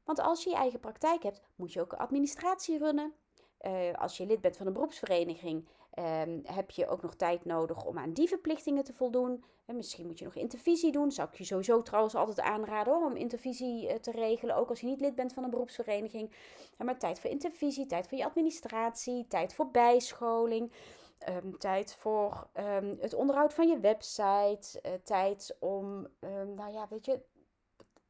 Want 0.04 0.20
als 0.20 0.44
je 0.44 0.50
je 0.50 0.56
eigen 0.56 0.80
praktijk 0.80 1.22
hebt, 1.22 1.40
moet 1.56 1.72
je 1.72 1.80
ook 1.80 1.92
administratie 1.92 2.78
runnen. 2.78 3.14
Uh, 3.60 3.92
als 3.92 4.16
je 4.16 4.26
lid 4.26 4.40
bent 4.40 4.56
van 4.56 4.66
een 4.66 4.72
beroepsvereniging, 4.72 5.68
um, 5.98 6.40
heb 6.44 6.70
je 6.70 6.88
ook 6.88 7.02
nog 7.02 7.14
tijd 7.14 7.44
nodig 7.44 7.84
om 7.84 7.98
aan 7.98 8.12
die 8.12 8.28
verplichtingen 8.28 8.84
te 8.84 8.92
voldoen. 8.92 9.44
En 9.64 9.76
misschien 9.76 10.06
moet 10.06 10.18
je 10.18 10.24
nog 10.24 10.34
intervisie 10.34 10.92
doen. 10.92 11.12
Zou 11.12 11.28
ik 11.28 11.34
je 11.34 11.44
sowieso 11.44 11.82
trouwens 11.82 12.14
altijd 12.14 12.40
aanraden 12.40 12.94
hoor, 12.94 13.06
om 13.06 13.16
intervisie 13.16 13.88
uh, 13.88 13.94
te 13.94 14.10
regelen. 14.10 14.56
Ook 14.56 14.68
als 14.68 14.80
je 14.80 14.86
niet 14.86 15.00
lid 15.00 15.14
bent 15.14 15.32
van 15.32 15.44
een 15.44 15.50
beroepsvereniging. 15.50 16.30
Maar 16.78 16.98
tijd 16.98 17.20
voor 17.20 17.30
intervisie, 17.30 17.86
tijd 17.86 18.08
voor 18.08 18.18
je 18.18 18.24
administratie, 18.24 19.26
tijd 19.26 19.54
voor 19.54 19.70
bijscholing. 19.70 20.72
Um, 21.28 21.58
tijd 21.58 21.94
voor 21.94 22.48
um, 22.54 22.96
het 23.00 23.14
onderhoud 23.14 23.54
van 23.54 23.68
je 23.68 23.80
website. 23.80 24.80
Uh, 24.82 24.92
tijd 25.04 25.56
om, 25.60 26.08
nou 26.56 26.72
ja, 26.72 26.86
weet 26.90 27.04
je, 27.04 27.20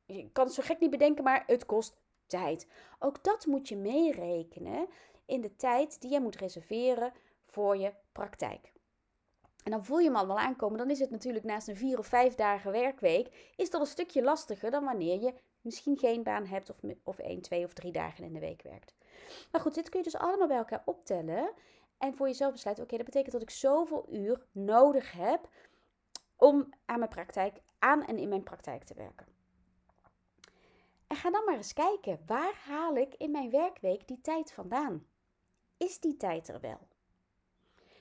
je 0.06 0.30
kan 0.32 0.44
het 0.44 0.54
zo 0.54 0.62
gek 0.62 0.80
niet 0.80 0.90
bedenken, 0.90 1.24
maar 1.24 1.42
het 1.46 1.66
kost 1.66 1.96
tijd. 2.26 2.68
Ook 2.98 3.24
dat 3.24 3.46
moet 3.46 3.68
je 3.68 3.76
meerekenen 3.76 4.88
in 5.26 5.40
de 5.40 5.56
tijd 5.56 6.00
die 6.00 6.10
je 6.10 6.20
moet 6.20 6.36
reserveren 6.36 7.12
voor 7.56 7.76
je 7.76 7.92
praktijk. 8.12 8.72
En 9.64 9.70
dan 9.70 9.84
voel 9.84 9.98
je 9.98 10.06
hem 10.06 10.16
al 10.16 10.26
wel 10.26 10.38
aankomen. 10.38 10.78
Dan 10.78 10.90
is 10.90 10.98
het 10.98 11.10
natuurlijk 11.10 11.44
naast 11.44 11.68
een 11.68 11.76
vier 11.76 11.98
of 11.98 12.06
vijf 12.06 12.34
dagen 12.34 12.72
werkweek, 12.72 13.52
is 13.56 13.70
dat 13.70 13.80
een 13.80 13.86
stukje 13.86 14.22
lastiger 14.22 14.70
dan 14.70 14.84
wanneer 14.84 15.20
je 15.20 15.34
misschien 15.60 15.96
geen 15.96 16.22
baan 16.22 16.46
hebt 16.46 16.70
of, 16.70 16.80
of 17.02 17.18
één, 17.18 17.42
twee 17.42 17.64
of 17.64 17.72
drie 17.72 17.92
dagen 17.92 18.25
in 18.25 18.32
de 18.32 18.40
week 18.40 18.62
werkt. 18.62 18.94
Maar 19.52 19.60
goed, 19.60 19.75
dit 19.75 19.88
kun 19.88 19.98
je 19.98 20.04
dus 20.04 20.16
allemaal 20.16 20.46
bij 20.46 20.56
elkaar 20.56 20.82
optellen. 20.84 21.52
En 21.98 22.14
voor 22.14 22.26
jezelf 22.26 22.52
besluiten, 22.52 22.84
oké, 22.84 22.96
dat 22.96 23.06
betekent 23.06 23.32
dat 23.32 23.42
ik 23.42 23.50
zoveel 23.50 24.06
uur 24.10 24.46
nodig 24.52 25.12
heb 25.12 25.48
om 26.36 26.75
aan 26.84 26.98
mijn 26.98 27.10
praktijk, 27.10 27.60
aan 27.78 28.04
en 28.04 28.18
in 28.18 28.28
mijn 28.28 28.42
praktijk 28.42 28.84
te 28.84 28.94
werken. 28.94 29.26
En 31.06 31.16
ga 31.16 31.30
dan 31.30 31.44
maar 31.44 31.56
eens 31.56 31.72
kijken, 31.72 32.20
waar 32.26 32.54
haal 32.64 32.96
ik 32.96 33.14
in 33.14 33.30
mijn 33.30 33.50
werkweek 33.50 34.08
die 34.08 34.20
tijd 34.20 34.52
vandaan? 34.52 35.06
Is 35.76 36.00
die 36.00 36.16
tijd 36.16 36.48
er 36.48 36.60
wel? 36.60 36.78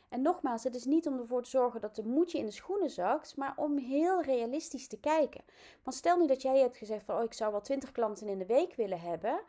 En 0.10 0.22
nogmaals, 0.22 0.64
het 0.64 0.76
is 0.76 0.86
niet 0.86 1.08
om 1.08 1.20
ervoor 1.20 1.44
te 1.44 1.50
zorgen 1.50 1.82
dat 1.82 1.96
de 1.96 2.06
moedje 2.06 2.38
in 2.38 2.46
de 2.46 2.52
schoenen 2.52 2.90
zakt, 2.90 3.38
maar 3.38 3.54
om 3.56 3.78
heel 3.78 4.22
realistisch 4.22 4.88
te 4.88 5.00
kijken. 5.00 5.42
Want 5.84 5.96
stel 5.96 6.18
nu 6.18 6.28
dat 6.28 6.42
jij 6.42 6.60
hebt 6.60 6.78
gezegd 6.78 7.06
van, 7.06 7.18
oh, 7.18 7.24
ik 7.24 7.34
zou 7.34 7.52
wel 7.52 7.62
20 7.62 7.92
klanten 7.92 8.28
in 8.28 8.38
de 8.38 8.46
week 8.46 8.76
willen 8.76 9.00
hebben, 9.00 9.40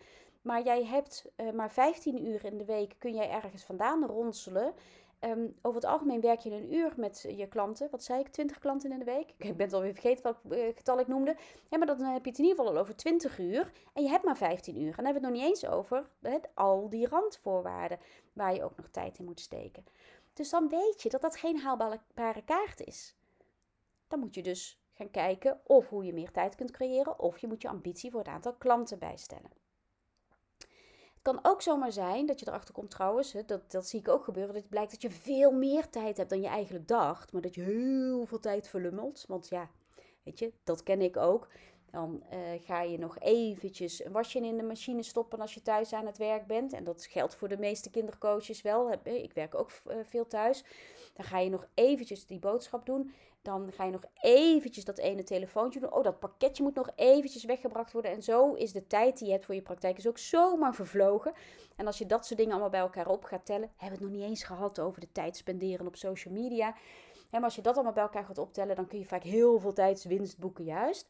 maar 0.43 0.63
jij 0.63 0.85
hebt 0.85 1.25
uh, 1.37 1.51
maar 1.51 1.73
15 1.73 2.27
uur 2.27 2.45
in 2.45 2.59
de 2.59 2.65
week, 2.65 2.95
kun 2.99 3.15
jij 3.15 3.31
ergens 3.31 3.65
vandaan 3.65 4.05
ronselen. 4.05 4.75
Um, 5.21 5.55
over 5.63 5.81
het 5.81 5.91
algemeen 5.91 6.21
werk 6.21 6.41
je 6.41 6.51
een 6.51 6.75
uur 6.75 6.93
met 6.97 7.27
je 7.37 7.47
klanten. 7.49 7.89
Wat 7.91 8.03
zei 8.03 8.21
ik? 8.21 8.29
20 8.29 8.59
klanten 8.59 8.93
in 8.93 8.99
de 8.99 9.05
week? 9.05 9.29
Ik 9.39 9.57
ben 9.57 9.67
het 9.67 9.73
alweer 9.73 9.93
vergeten 9.93 10.23
welk 10.23 10.61
uh, 10.61 10.77
getal 10.77 10.99
ik 10.99 11.07
noemde. 11.07 11.37
Ja, 11.69 11.79
maar 11.79 11.87
dan 11.87 12.01
heb 12.01 12.25
je 12.25 12.31
het 12.31 12.39
in 12.39 12.45
ieder 12.45 12.59
geval 12.59 12.75
al 12.75 12.81
over 12.81 12.97
20 12.97 13.39
uur. 13.39 13.73
En 13.93 14.03
je 14.03 14.09
hebt 14.09 14.25
maar 14.25 14.37
15 14.37 14.81
uur. 14.81 14.89
En 14.89 14.95
dan 14.97 15.05
hebben 15.05 15.23
we 15.23 15.29
het 15.29 15.37
nog 15.37 15.47
niet 15.47 15.63
eens 15.63 15.67
over 15.67 16.09
al 16.55 16.89
die 16.89 17.09
randvoorwaarden 17.09 17.99
waar 18.33 18.55
je 18.55 18.65
ook 18.65 18.77
nog 18.77 18.89
tijd 18.89 19.19
in 19.19 19.25
moet 19.25 19.41
steken. 19.41 19.85
Dus 20.37 20.51
dan 20.51 20.69
weet 20.69 21.03
je 21.03 21.09
dat 21.09 21.21
dat 21.21 21.37
geen 21.37 21.59
haalbare 21.61 22.43
kaart 22.45 22.81
is. 22.81 23.17
Dan 24.09 24.19
moet 24.19 24.35
je 24.35 24.43
dus 24.43 24.81
gaan 24.93 25.11
kijken 25.11 25.61
of 25.65 25.89
hoe 25.89 26.05
je 26.05 26.13
meer 26.13 26.31
tijd 26.31 26.55
kunt 26.55 26.71
creëren. 26.71 27.19
Of 27.19 27.39
je 27.39 27.47
moet 27.47 27.63
je 27.63 27.69
ambitie 27.69 28.11
voor 28.11 28.21
het 28.21 28.29
aantal 28.29 28.55
klanten 28.55 28.99
bijstellen 28.99 29.51
kan 31.27 31.39
ook 31.43 31.63
zomaar 31.63 31.93
zijn 31.93 32.27
dat 32.27 32.41
je 32.41 32.49
erachter 32.49 32.75
komt 32.75 32.91
trouwens, 32.91 33.33
dat, 33.47 33.71
dat 33.71 33.87
zie 33.87 34.01
ik 34.01 34.09
ook 34.09 34.25
gebeuren, 34.25 34.53
dat 34.53 34.63
het 34.63 34.71
blijkt 34.71 34.91
dat 34.91 35.03
je 35.03 35.11
veel 35.11 35.53
meer 35.53 35.89
tijd 35.89 36.17
hebt 36.17 36.31
dan 36.31 36.41
je 36.41 36.49
eigenlijk 36.49 36.89
dacht, 36.89 37.33
maar 37.33 37.43
dat 37.43 37.55
je 37.55 37.61
heel 37.61 38.27
veel 38.27 38.41
tijd 38.41 38.69
verlummelt. 38.69 39.25
Want 39.29 39.49
ja, 39.49 39.71
weet 40.23 40.39
je, 40.39 40.53
dat 40.65 40.83
ken 40.83 41.01
ik 41.01 41.17
ook. 41.17 41.49
Dan 41.91 42.23
uh, 42.33 42.39
ga 42.65 42.83
je 42.83 42.99
nog 42.99 43.19
eventjes 43.19 44.05
een 44.05 44.13
wasje 44.13 44.39
in 44.39 44.57
de 44.57 44.63
machine 44.63 45.03
stoppen 45.03 45.41
als 45.41 45.55
je 45.55 45.63
thuis 45.63 45.93
aan 45.93 46.07
het 46.07 46.19
werk 46.19 46.47
bent. 46.47 46.73
En 46.73 46.85
dat 46.85 47.07
geldt 47.07 47.35
voor 47.35 47.49
de 47.49 47.59
meeste 47.59 47.91
kindercoaches 47.91 48.63
wel. 48.63 48.93
Ik 49.03 49.33
werk 49.33 49.55
ook 49.55 49.71
uh, 49.87 49.97
veel 50.03 50.27
thuis. 50.27 50.65
Dan 51.15 51.25
ga 51.25 51.39
je 51.39 51.51
nog 51.51 51.67
eventjes 51.75 52.27
die 52.27 52.39
boodschap 52.39 52.87
doen. 52.87 53.13
Dan 53.43 53.73
ga 53.73 53.85
je 53.85 53.91
nog 53.91 54.05
eventjes 54.21 54.85
dat 54.85 54.99
ene 54.99 55.23
telefoontje 55.23 55.81
doen. 55.81 55.93
Oh, 55.93 56.03
dat 56.03 56.19
pakketje 56.19 56.63
moet 56.63 56.75
nog 56.75 56.91
eventjes 56.97 57.45
weggebracht 57.45 57.93
worden. 57.93 58.11
En 58.11 58.23
zo 58.23 58.53
is 58.53 58.73
de 58.73 58.87
tijd 58.87 59.19
die 59.19 59.27
je 59.27 59.33
hebt 59.33 59.45
voor 59.45 59.55
je 59.55 59.63
praktijk 59.63 59.99
is 59.99 60.07
ook 60.07 60.19
zomaar 60.19 60.75
vervlogen. 60.75 61.33
En 61.77 61.87
als 61.87 61.99
je 61.99 62.07
dat 62.07 62.27
soort 62.27 62.39
dingen 62.39 62.53
allemaal 62.53 62.71
bij 62.71 62.81
elkaar 62.81 63.09
op 63.09 63.25
gaat 63.25 63.47
tellen, 63.47 63.71
hebben 63.77 63.99
we 63.99 64.05
het 64.05 64.13
nog 64.13 64.21
niet 64.21 64.31
eens 64.31 64.45
gehad 64.45 64.81
over 64.81 65.01
de 65.01 65.13
tijd 65.13 65.37
spenderen 65.37 65.87
op 65.87 65.97
social 65.97 66.35
media. 66.35 66.75
Maar 67.37 67.49
als 67.49 67.57
je 67.57 67.63
dat 67.63 67.75
allemaal 67.75 67.93
bij 67.93 68.03
elkaar 68.03 68.25
gaat 68.25 68.39
optellen, 68.39 68.77
dan 68.77 68.87
kun 68.87 68.99
je 68.99 69.07
vaak 69.07 69.23
heel 69.23 69.59
veel 69.59 69.73
tijdswinst 69.73 70.39
boeken 70.39 70.65
juist. 70.65 71.09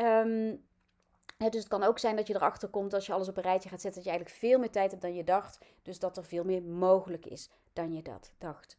Um, 0.00 0.64
dus 1.38 1.60
het 1.60 1.68
kan 1.68 1.82
ook 1.82 1.98
zijn 1.98 2.16
dat 2.16 2.26
je 2.26 2.34
erachter 2.34 2.68
komt 2.68 2.94
als 2.94 3.06
je 3.06 3.12
alles 3.12 3.28
op 3.28 3.36
een 3.36 3.42
rijtje 3.42 3.68
gaat 3.68 3.80
zetten, 3.80 4.02
dat 4.02 4.12
je 4.12 4.16
eigenlijk 4.18 4.40
veel 4.40 4.58
meer 4.58 4.70
tijd 4.70 4.90
hebt 4.90 5.02
dan 5.02 5.14
je 5.14 5.24
dacht. 5.24 5.58
Dus 5.82 5.98
dat 5.98 6.16
er 6.16 6.24
veel 6.24 6.44
meer 6.44 6.62
mogelijk 6.62 7.26
is 7.26 7.50
dan 7.72 7.92
je 7.92 8.02
dat 8.02 8.32
dacht. 8.38 8.78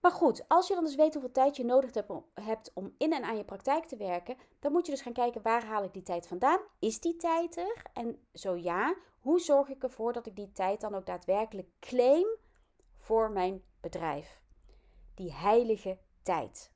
Maar 0.00 0.10
goed, 0.10 0.44
als 0.48 0.68
je 0.68 0.74
dan 0.74 0.84
dus 0.84 0.94
weet 0.94 1.12
hoeveel 1.12 1.32
tijd 1.32 1.56
je 1.56 1.64
nodig 1.64 1.90
hebt 2.34 2.70
om 2.74 2.94
in 2.98 3.12
en 3.12 3.24
aan 3.24 3.36
je 3.36 3.44
praktijk 3.44 3.84
te 3.84 3.96
werken, 3.96 4.36
dan 4.58 4.72
moet 4.72 4.86
je 4.86 4.92
dus 4.92 5.00
gaan 5.00 5.12
kijken 5.12 5.42
waar 5.42 5.64
haal 5.64 5.84
ik 5.84 5.92
die 5.92 6.02
tijd 6.02 6.26
vandaan? 6.26 6.60
Is 6.78 7.00
die 7.00 7.16
tijd 7.16 7.56
er? 7.56 7.82
En 7.92 8.26
zo 8.32 8.56
ja, 8.56 8.94
hoe 9.18 9.40
zorg 9.40 9.68
ik 9.68 9.82
ervoor 9.82 10.12
dat 10.12 10.26
ik 10.26 10.36
die 10.36 10.52
tijd 10.52 10.80
dan 10.80 10.94
ook 10.94 11.06
daadwerkelijk 11.06 11.68
claim 11.80 12.26
voor 12.96 13.30
mijn 13.30 13.62
bedrijf? 13.80 14.40
Die 15.20 15.32
heilige 15.32 15.98
tijd. 16.22 16.70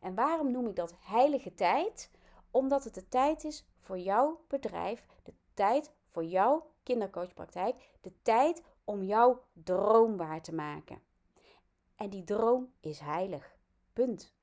En 0.00 0.14
waarom 0.14 0.50
noem 0.50 0.66
ik 0.66 0.76
dat 0.76 0.94
heilige 1.00 1.54
tijd? 1.54 2.10
Omdat 2.50 2.84
het 2.84 2.94
de 2.94 3.08
tijd 3.08 3.44
is 3.44 3.66
voor 3.78 3.98
jouw 3.98 4.44
bedrijf, 4.48 5.06
de 5.22 5.32
tijd 5.54 5.92
voor 6.06 6.24
jouw 6.24 6.70
kindercoachpraktijk, 6.82 7.90
de 8.00 8.12
tijd 8.22 8.62
om 8.84 9.02
jouw 9.02 9.42
droom 9.52 10.16
waar 10.16 10.42
te 10.42 10.54
maken. 10.54 11.02
En 11.96 12.10
die 12.10 12.24
droom 12.24 12.72
is 12.80 12.98
heilig. 12.98 13.56
Punt. 13.92 14.34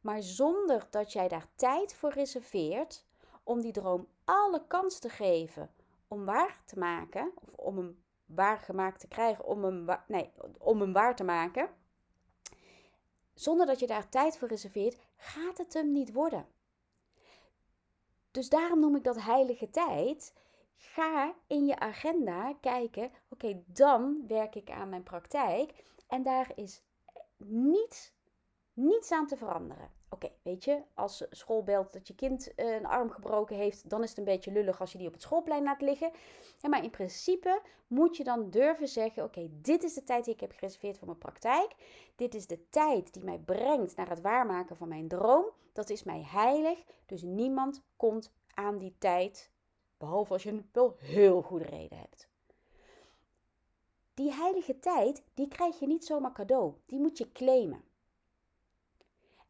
Maar 0.00 0.22
zonder 0.22 0.86
dat 0.90 1.12
jij 1.12 1.28
daar 1.28 1.48
tijd 1.54 1.94
voor 1.94 2.12
reserveert 2.12 3.06
om 3.42 3.60
die 3.60 3.72
droom 3.72 4.08
alle 4.24 4.66
kans 4.66 4.98
te 4.98 5.08
geven 5.08 5.70
om 6.08 6.24
waar 6.24 6.62
te 6.64 6.78
maken, 6.78 7.32
of 7.34 7.54
om 7.54 7.76
hem 7.76 8.02
waar 8.26 8.58
gemaakt 8.58 9.00
te 9.00 9.08
krijgen, 9.08 9.44
om 9.44 9.64
hem, 9.64 9.86
nee, 10.06 10.32
om 10.58 10.80
hem 10.80 10.92
waar 10.92 11.16
te 11.16 11.24
maken, 11.24 11.80
zonder 13.34 13.66
dat 13.66 13.80
je 13.80 13.86
daar 13.86 14.08
tijd 14.08 14.36
voor 14.38 14.48
reserveert, 14.48 14.96
gaat 15.16 15.58
het 15.58 15.72
hem 15.72 15.92
niet 15.92 16.12
worden. 16.12 16.46
Dus 18.30 18.48
daarom 18.48 18.80
noem 18.80 18.96
ik 18.96 19.04
dat 19.04 19.22
heilige 19.22 19.70
tijd. 19.70 20.32
Ga 20.76 21.34
in 21.46 21.66
je 21.66 21.78
agenda 21.78 22.54
kijken, 22.60 23.10
oké, 23.28 23.62
dan 23.66 24.24
werk 24.26 24.54
ik 24.54 24.70
aan 24.70 24.88
mijn 24.88 25.02
praktijk 25.02 25.84
en 26.08 26.22
daar 26.22 26.52
is 26.54 26.82
niets, 27.36 28.12
niets 28.72 29.12
aan 29.12 29.26
te 29.26 29.36
veranderen. 29.36 29.90
Oké, 30.10 30.30
weet 30.42 30.64
je, 30.64 30.82
als 30.94 31.26
school 31.30 31.62
belt 31.62 31.92
dat 31.92 32.08
je 32.08 32.14
kind 32.14 32.54
eh, 32.54 32.74
een 32.74 32.86
arm 32.86 33.10
gebroken 33.10 33.56
heeft, 33.56 33.90
dan 33.90 34.02
is 34.02 34.08
het 34.08 34.18
een 34.18 34.24
beetje 34.24 34.52
lullig 34.52 34.80
als 34.80 34.92
je 34.92 34.98
die 34.98 35.06
op 35.06 35.12
het 35.12 35.22
schoolplein 35.22 35.62
laat 35.62 35.80
liggen. 35.80 36.10
Ja, 36.58 36.68
maar 36.68 36.84
in 36.84 36.90
principe 36.90 37.60
moet 37.86 38.16
je 38.16 38.24
dan 38.24 38.50
durven 38.50 38.88
zeggen: 38.88 39.24
Oké, 39.24 39.48
dit 39.50 39.82
is 39.82 39.94
de 39.94 40.04
tijd 40.04 40.24
die 40.24 40.34
ik 40.34 40.40
heb 40.40 40.52
gereserveerd 40.52 40.98
voor 40.98 41.06
mijn 41.06 41.18
praktijk. 41.18 41.74
Dit 42.16 42.34
is 42.34 42.46
de 42.46 42.68
tijd 42.68 43.12
die 43.12 43.24
mij 43.24 43.38
brengt 43.38 43.96
naar 43.96 44.08
het 44.08 44.20
waarmaken 44.20 44.76
van 44.76 44.88
mijn 44.88 45.08
droom. 45.08 45.44
Dat 45.72 45.90
is 45.90 46.02
mij 46.02 46.22
heilig. 46.26 46.84
Dus 47.06 47.22
niemand 47.22 47.82
komt 47.96 48.32
aan 48.54 48.78
die 48.78 48.94
tijd, 48.98 49.50
behalve 49.98 50.32
als 50.32 50.42
je 50.42 50.50
een 50.50 50.68
wel 50.72 50.96
heel 50.98 51.42
goede 51.42 51.64
reden 51.64 51.98
hebt. 51.98 52.28
Die 54.14 54.32
heilige 54.32 54.78
tijd, 54.78 55.22
die 55.34 55.48
krijg 55.48 55.78
je 55.78 55.86
niet 55.86 56.04
zomaar 56.04 56.32
cadeau. 56.32 56.74
Die 56.86 56.98
moet 56.98 57.18
je 57.18 57.32
claimen. 57.32 57.84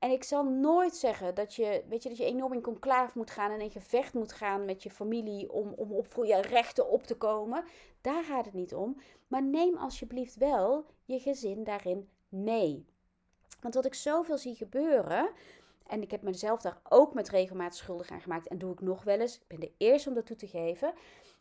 En 0.02 0.10
ik 0.10 0.24
zal 0.24 0.44
nooit 0.44 0.96
zeggen 0.96 1.34
dat 1.34 1.54
je, 1.54 1.84
weet 1.88 2.02
je, 2.02 2.08
dat 2.08 2.18
je 2.18 2.24
enorm 2.24 2.52
in 2.52 2.62
conclave 2.62 3.18
moet 3.18 3.30
gaan 3.30 3.50
en 3.50 3.60
in 3.60 3.70
gevecht 3.70 4.14
moet 4.14 4.32
gaan 4.32 4.64
met 4.64 4.82
je 4.82 4.90
familie 4.90 5.52
om, 5.52 5.72
om 5.76 5.92
op 5.92 6.06
voor 6.06 6.26
je 6.26 6.40
rechten 6.40 6.90
op 6.90 7.02
te 7.02 7.16
komen. 7.16 7.64
Daar 8.00 8.24
gaat 8.24 8.44
het 8.44 8.54
niet 8.54 8.74
om. 8.74 8.96
Maar 9.28 9.42
neem 9.42 9.76
alsjeblieft 9.76 10.36
wel 10.36 10.86
je 11.04 11.18
gezin 11.18 11.64
daarin 11.64 12.08
mee. 12.28 12.86
Want 13.60 13.74
wat 13.74 13.84
ik 13.84 13.94
zoveel 13.94 14.38
zie 14.38 14.54
gebeuren, 14.54 15.30
en 15.86 16.02
ik 16.02 16.10
heb 16.10 16.22
mezelf 16.22 16.60
daar 16.60 16.80
ook 16.88 17.14
met 17.14 17.28
regelmaat 17.28 17.76
schuldig 17.76 18.10
aan 18.10 18.20
gemaakt 18.20 18.48
en 18.48 18.58
doe 18.58 18.72
ik 18.72 18.80
nog 18.80 19.04
wel 19.04 19.20
eens, 19.20 19.36
ik 19.36 19.48
ben 19.48 19.60
de 19.60 19.72
eerste 19.76 20.08
om 20.08 20.14
dat 20.14 20.26
toe 20.26 20.36
te 20.36 20.48
geven, 20.48 20.92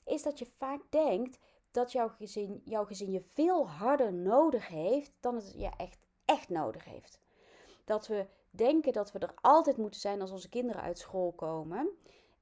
is 0.06 0.24
dat 0.24 0.40
je 0.40 0.48
vaak 0.58 0.82
denkt 0.90 1.40
dat 1.72 1.92
jouw 1.92 2.08
gezin, 2.08 2.62
jouw 2.66 2.86
gezin 2.86 3.12
je 3.12 3.22
veel 3.22 3.70
harder 3.70 4.14
nodig 4.14 4.68
heeft 4.68 5.12
dan 5.20 5.36
het 5.36 5.54
je 5.58 5.70
echt, 5.78 5.98
echt 6.26 6.50
nodig 6.50 6.86
heeft. 6.86 7.20
Dat 7.86 8.08
we 8.08 8.26
denken 8.52 8.94
dat 8.94 9.12
we 9.12 9.20
er 9.20 9.34
altijd 9.42 9.78
moeten 9.78 10.00
zijn 10.00 10.22
als 10.22 10.32
onze 10.32 10.50
kinderen 10.50 10.82
uit 10.82 11.00
school 11.00 11.32
komen. 11.32 11.90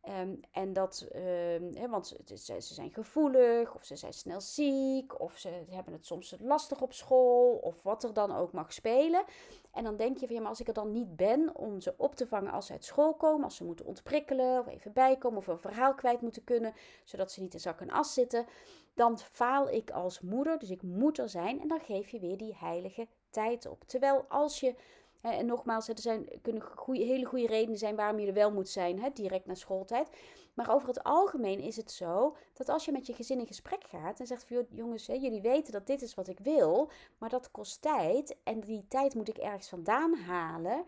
Ehm, 0.02 0.36
en 0.52 0.74
dat, 0.74 1.08
um, 1.16 1.90
want 1.90 2.16
ze, 2.26 2.38
ze, 2.38 2.74
zijn 2.74 2.92
gevoelig, 2.92 3.76
of 3.76 3.84
ze 3.84 3.96
zijn 3.96 4.14
snel 4.14 4.42
ziek, 4.42 5.20
of 5.20 5.38
ze 5.38 5.50
hebben 5.70 5.94
het 5.94 6.06
soms 6.06 6.36
lastig 6.40 6.82
op 6.82 6.94
school, 6.94 7.56
of 7.56 7.84
wat 7.84 8.04
er 8.04 8.14
dan 8.14 8.36
ook 8.36 8.52
mag 8.52 8.74
spelen. 8.74 9.24
En 9.72 9.84
dan 9.84 9.96
denk 9.98 10.18
je 10.18 10.26
van 10.26 10.36
ja, 10.36 10.42
maar 10.42 10.50
als 10.50 10.60
ik 10.60 10.68
er 10.68 10.74
dan 10.74 10.92
niet 10.92 11.16
ben 11.16 11.56
om 11.56 11.80
ze 11.80 11.94
op 11.98 12.16
te 12.16 12.28
vangen 12.28 12.52
als 12.52 12.66
ze 12.66 12.72
uit 12.72 12.86
school 12.86 13.14
komen, 13.14 13.44
als 13.44 13.56
ze 13.56 13.64
moeten 13.64 13.86
ontprikkelen, 13.86 14.60
of 14.60 14.68
even 14.68 14.94
bijkomen, 14.94 15.38
of 15.38 15.48
een 15.48 15.60
verhaal 15.60 15.96
kwijt 15.96 16.22
moeten 16.22 16.44
kunnen, 16.44 16.74
zodat 17.04 17.32
ze 17.32 17.42
niet 17.42 17.54
in 17.54 17.60
zak 17.60 17.82
en 17.82 17.90
as 17.90 18.14
zitten, 18.14 18.46
dan 18.94 19.20
faal 19.20 19.70
ik 19.70 19.92
als 19.92 20.22
moeder. 20.22 20.60
Dus 20.60 20.70
ik 20.70 20.82
moet 20.82 21.18
er 21.18 21.30
zijn 21.30 21.62
en 21.62 21.68
dan 21.68 21.80
geef 21.80 22.10
je 22.10 22.20
weer 22.20 22.38
die 22.38 22.56
heilige 22.58 23.08
tijd 23.30 23.66
op. 23.66 23.84
Terwijl 23.86 24.26
als 24.28 24.60
je 24.60 24.76
en 25.22 25.46
nogmaals, 25.46 25.88
er 25.88 26.00
zijn, 26.00 26.28
kunnen 26.42 26.64
hele 26.84 27.26
goede 27.26 27.48
redenen 27.48 27.78
zijn 27.78 27.96
waarom 27.96 28.20
je 28.20 28.28
er 28.28 28.34
wel 28.34 28.52
moet 28.52 28.70
zijn, 28.70 29.12
direct 29.14 29.46
na 29.46 29.54
schooltijd. 29.54 30.10
Maar 30.54 30.74
over 30.74 30.88
het 30.88 31.04
algemeen 31.04 31.60
is 31.60 31.76
het 31.76 31.92
zo 31.92 32.36
dat 32.54 32.70
als 32.70 32.86
je 32.86 32.92
met 32.92 33.08
je 33.08 33.14
gezin 33.14 33.40
in 33.40 33.48
gesprek 33.48 33.84
gaat 33.84 34.20
en 34.20 34.28
zegt 34.28 34.44
van 34.44 34.66
jongens, 34.70 35.06
jullie 35.06 35.42
weten 35.42 35.74
dat 35.74 35.88
dit 35.88 36.02
is 36.02 36.16
wat 36.16 36.28
ik 36.28 36.40
wil, 36.40 36.92
maar 37.18 37.30
dat 37.30 37.52
kost 37.52 37.82
tijd 37.82 38.36
en 38.44 38.60
die 38.60 38.88
tijd 38.88 39.16
moet 39.16 39.30
ik 39.30 39.38
ergens 39.38 39.70
vandaan 39.70 40.14
halen. 40.14 40.86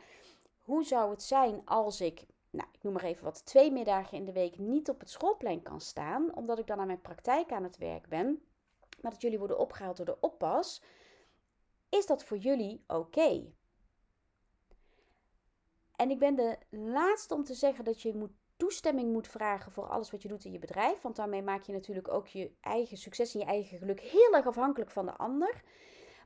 Hoe 0.61 0.83
zou 0.83 1.11
het 1.11 1.23
zijn 1.23 1.61
als 1.65 2.01
ik, 2.01 2.25
nou, 2.50 2.67
ik 2.71 2.83
noem 2.83 2.93
maar 2.93 3.03
even 3.03 3.23
wat, 3.23 3.45
twee 3.45 3.71
middagen 3.71 4.17
in 4.17 4.25
de 4.25 4.31
week 4.31 4.57
niet 4.57 4.89
op 4.89 5.00
het 5.00 5.09
schoolplein 5.09 5.61
kan 5.61 5.81
staan, 5.81 6.35
omdat 6.35 6.59
ik 6.59 6.67
dan 6.67 6.79
aan 6.79 6.88
mijn 6.88 7.01
praktijk 7.01 7.51
aan 7.51 7.63
het 7.63 7.77
werk 7.77 8.07
ben, 8.07 8.41
maar 9.01 9.11
dat 9.11 9.21
jullie 9.21 9.39
worden 9.39 9.59
opgehaald 9.59 9.97
door 9.97 10.05
de 10.05 10.19
oppas? 10.19 10.81
Is 11.89 12.05
dat 12.05 12.23
voor 12.23 12.38
jullie 12.38 12.83
oké? 12.88 13.53
En 16.01 16.10
ik 16.10 16.20
ben 16.20 16.36
de 16.36 16.58
laatste 16.70 17.34
om 17.34 17.43
te 17.43 17.53
zeggen 17.53 17.84
dat 17.84 18.01
je 18.01 18.15
moet 18.15 18.31
toestemming 18.58 19.13
moet 19.13 19.27
vragen 19.27 19.72
voor 19.72 19.88
alles 19.88 20.12
wat 20.12 20.22
je 20.22 20.27
doet 20.27 20.46
in 20.46 20.51
je 20.51 20.60
bedrijf. 20.60 21.01
Want 21.01 21.15
daarmee 21.15 21.41
maak 21.41 21.63
je 21.63 21.72
natuurlijk 21.72 22.08
ook 22.08 22.27
je 22.27 22.51
eigen 22.62 22.98
succes 22.98 23.34
en 23.34 23.39
je 23.39 23.46
eigen 23.46 23.77
geluk 23.77 24.00
heel 24.00 24.34
erg 24.34 24.48
afhankelijk 24.48 24.91
van 24.91 25.05
de 25.05 25.15
ander. 25.15 25.63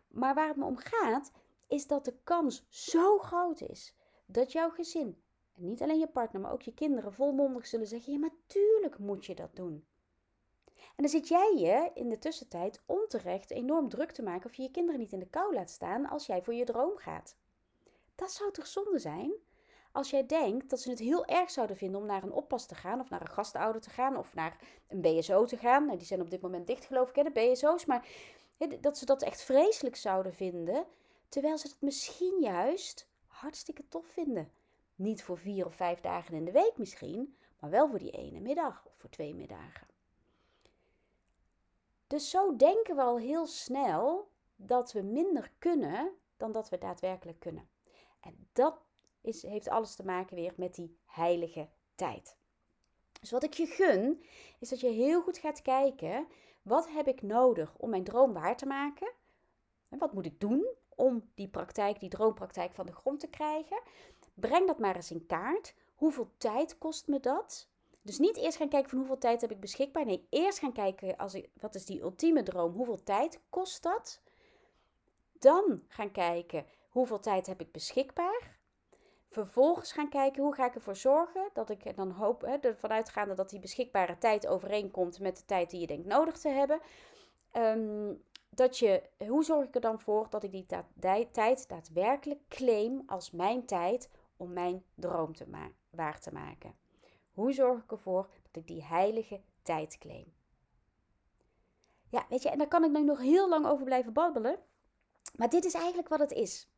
Maar 0.08 0.34
waar 0.34 0.48
het 0.48 0.58
me 0.58 0.65
om 0.65 0.77
gaat, 0.77 1.32
is 1.67 1.88
dat 1.88 2.05
de 2.05 2.13
kans 2.24 2.65
zo 2.70 3.17
groot 3.17 3.62
is 3.62 3.96
dat 4.25 4.51
jouw 4.51 4.70
gezin, 4.70 5.22
en 5.55 5.65
niet 5.65 5.82
alleen 5.82 6.00
je 6.00 6.08
partner, 6.08 6.41
maar 6.41 6.51
ook 6.51 6.62
je 6.62 6.74
kinderen 6.74 7.13
volmondig 7.13 7.67
zullen 7.67 7.88
zeggen: 7.88 8.13
Ja, 8.13 8.20
maar 8.20 8.36
tuurlijk 8.46 8.98
moet 8.98 9.25
je 9.25 9.36
dat 9.36 9.55
doen. 9.55 9.86
En 10.75 11.03
dan 11.03 11.10
zit 11.10 11.27
jij 11.27 11.55
je 11.55 11.91
in 11.94 12.10
de 12.10 12.20
tussentijd 12.20 12.82
onterecht 12.86 13.51
enorm 13.51 13.89
druk 13.89 14.12
te 14.12 14.24
maken 14.24 14.50
of 14.50 14.55
je 14.55 14.63
je 14.63 14.72
kinderen 14.72 15.00
niet 15.00 15.12
in 15.12 15.20
de 15.20 15.29
kou 15.29 15.53
laat 15.53 15.70
staan 15.70 16.10
als 16.10 16.25
jij 16.25 16.44
voor 16.44 16.53
je 16.53 16.65
droom 16.65 16.98
gaat. 16.98 17.38
Dat 18.15 18.32
zou 18.32 18.51
toch 18.51 18.67
zonde 18.67 19.00
zijn? 19.00 19.34
Als 19.95 20.09
jij 20.09 20.25
denkt 20.25 20.69
dat 20.69 20.79
ze 20.79 20.89
het 20.89 20.99
heel 20.99 21.25
erg 21.25 21.51
zouden 21.51 21.77
vinden 21.77 22.01
om 22.01 22.07
naar 22.07 22.23
een 22.23 22.31
oppas 22.31 22.65
te 22.65 22.75
gaan, 22.75 22.99
of 22.99 23.09
naar 23.09 23.21
een 23.21 23.29
gastouder 23.29 23.81
te 23.81 23.89
gaan, 23.89 24.17
of 24.17 24.33
naar 24.33 24.57
een 24.87 25.01
BSO 25.01 25.45
te 25.45 25.57
gaan. 25.57 25.85
Nou, 25.85 25.97
die 25.97 26.07
zijn 26.07 26.21
op 26.21 26.29
dit 26.29 26.41
moment 26.41 26.67
dicht, 26.67 26.85
geloof 26.85 27.09
ik, 27.09 27.15
hè, 27.15 27.23
de 27.23 27.31
BSO's. 27.31 27.85
Maar 27.85 28.07
dat 28.81 28.97
ze 28.97 29.05
dat 29.05 29.21
echt 29.21 29.41
vreselijk 29.41 29.95
zouden 29.95 30.33
vinden, 30.33 30.85
terwijl 31.29 31.57
ze 31.57 31.67
het 31.67 31.81
misschien 31.81 32.37
juist 32.39 33.07
hartstikke 33.27 33.87
tof 33.87 34.05
vinden. 34.05 34.51
Niet 34.95 35.23
voor 35.23 35.37
vier 35.37 35.65
of 35.65 35.75
vijf 35.75 36.01
dagen 36.01 36.33
in 36.33 36.45
de 36.45 36.51
week 36.51 36.77
misschien, 36.77 37.37
maar 37.59 37.69
wel 37.69 37.89
voor 37.89 37.99
die 37.99 38.11
ene 38.11 38.39
middag 38.39 38.85
of 38.85 38.93
voor 38.97 39.09
twee 39.09 39.35
middagen. 39.35 39.87
Dus 42.07 42.29
zo 42.29 42.55
denken 42.55 42.95
we 42.95 43.01
al 43.01 43.17
heel 43.17 43.45
snel 43.45 44.27
dat 44.55 44.91
we 44.91 45.01
minder 45.01 45.51
kunnen 45.59 46.11
dan 46.37 46.51
dat 46.51 46.69
we 46.69 46.77
daadwerkelijk 46.77 47.39
kunnen. 47.39 47.69
En 48.19 48.47
dat 48.53 48.83
is, 49.25 49.41
heeft 49.41 49.70
alles 49.70 49.96
te 49.96 50.05
maken 50.05 50.36
weer 50.36 50.53
met 50.58 50.75
die 50.75 50.98
heilige 51.05 51.67
tijd. 51.96 52.36
Dus 53.20 53.32
wat 53.32 53.44
ik 53.44 53.53
je 53.53 53.65
gun, 53.65 54.24
is 54.60 54.70
dat 54.70 54.79
je 54.79 54.89
heel 54.89 55.22
goed 55.22 55.38
gaat 55.38 55.62
kijken, 55.62 56.27
wat 56.62 56.89
heb 56.89 57.08
ik 57.08 57.22
nodig 57.22 57.75
om 57.77 57.89
mijn 57.89 58.03
droom 58.03 58.34
waar 58.34 58.58
te 58.58 58.65
maken? 58.65 59.12
En 59.89 59.98
wat 59.98 60.13
moet 60.13 60.25
ik 60.25 60.39
doen 60.39 60.67
om 60.89 61.29
die 61.34 61.48
praktijk, 61.48 62.00
die 62.00 62.10
droompraktijk 62.10 62.74
van 62.74 62.86
de 62.86 62.94
grond 62.94 63.20
te 63.20 63.27
krijgen? 63.27 63.82
Breng 64.34 64.67
dat 64.67 64.79
maar 64.79 64.96
eens 64.96 65.12
in 65.12 65.25
kaart. 65.25 65.74
Hoeveel 65.96 66.29
tijd 66.38 66.77
kost 66.77 67.08
me 67.08 67.20
dat? 67.20 67.70
Dus 68.01 68.20
niet 68.20 68.38
eerst 68.38 68.58
gaan 68.58 68.70
kijken 68.70 68.89
van 68.89 69.00
hoeveel 69.00 69.17
tijd 69.17 69.41
heb 69.41 69.51
ik 69.51 69.60
beschikbaar. 69.60 70.05
Nee, 70.05 70.27
eerst 70.29 70.60
gaan 70.60 70.74
kijken, 70.74 71.17
als 71.17 71.34
ik, 71.34 71.50
wat 71.60 71.75
is 71.75 71.86
die 71.86 72.01
ultieme 72.01 72.44
droom? 72.44 72.74
Hoeveel 72.74 73.03
tijd 73.03 73.39
kost 73.50 73.84
dat? 73.84 74.22
Dan 75.32 75.84
gaan 75.88 76.12
kijken, 76.12 76.65
hoeveel 76.89 77.20
tijd 77.20 77.46
heb 77.46 77.62
ik 77.62 77.72
beschikbaar? 77.72 78.54
Vervolgens 79.35 79.91
gaan 79.91 80.09
kijken, 80.09 80.43
hoe 80.43 80.55
ga 80.55 80.65
ik 80.65 80.75
ervoor 80.75 80.95
zorgen 80.95 81.49
dat 81.53 81.69
ik 81.69 81.95
dan 81.95 82.11
hoop, 82.11 82.41
hè, 82.41 82.55
ervan 82.55 82.89
uitgaande 82.89 83.33
dat 83.33 83.49
die 83.49 83.59
beschikbare 83.59 84.17
tijd 84.17 84.47
overeenkomt 84.47 85.19
met 85.19 85.37
de 85.37 85.45
tijd 85.45 85.69
die 85.69 85.79
je 85.79 85.87
denkt 85.87 86.05
nodig 86.05 86.37
te 86.37 86.49
hebben. 86.49 86.79
Ehm, 87.51 88.13
dat 88.49 88.77
je, 88.77 89.03
hoe 89.27 89.43
zorg 89.43 89.67
ik 89.67 89.75
er 89.75 89.81
dan 89.81 89.99
voor 89.99 90.27
dat 90.29 90.43
ik 90.43 90.51
die 90.51 90.65
tijd 91.31 91.69
daadwerkelijk 91.69 92.39
claim 92.47 93.03
als 93.05 93.31
mijn 93.31 93.65
tijd 93.65 94.09
om 94.37 94.53
mijn 94.53 94.83
droom 94.93 95.35
te 95.35 95.45
waar 95.89 96.19
te 96.19 96.33
maken? 96.33 96.75
Hoe 97.33 97.53
zorg 97.53 97.83
ik 97.83 97.91
ervoor 97.91 98.29
dat 98.51 98.61
ik 98.61 98.67
die 98.67 98.83
heilige 98.83 99.41
tijd 99.61 99.97
claim? 99.97 100.33
Ja, 102.09 102.25
weet 102.29 102.43
je, 102.43 102.49
en 102.49 102.57
daar 102.57 102.67
kan 102.67 102.83
ik 102.83 102.91
nu 102.91 103.03
nog 103.03 103.19
heel 103.19 103.49
lang 103.49 103.67
over 103.67 103.85
blijven 103.85 104.13
babbelen. 104.13 104.59
Maar 105.35 105.49
dit 105.49 105.65
is 105.65 105.73
eigenlijk 105.73 106.07
wat 106.07 106.19
het 106.19 106.31
is. 106.31 106.69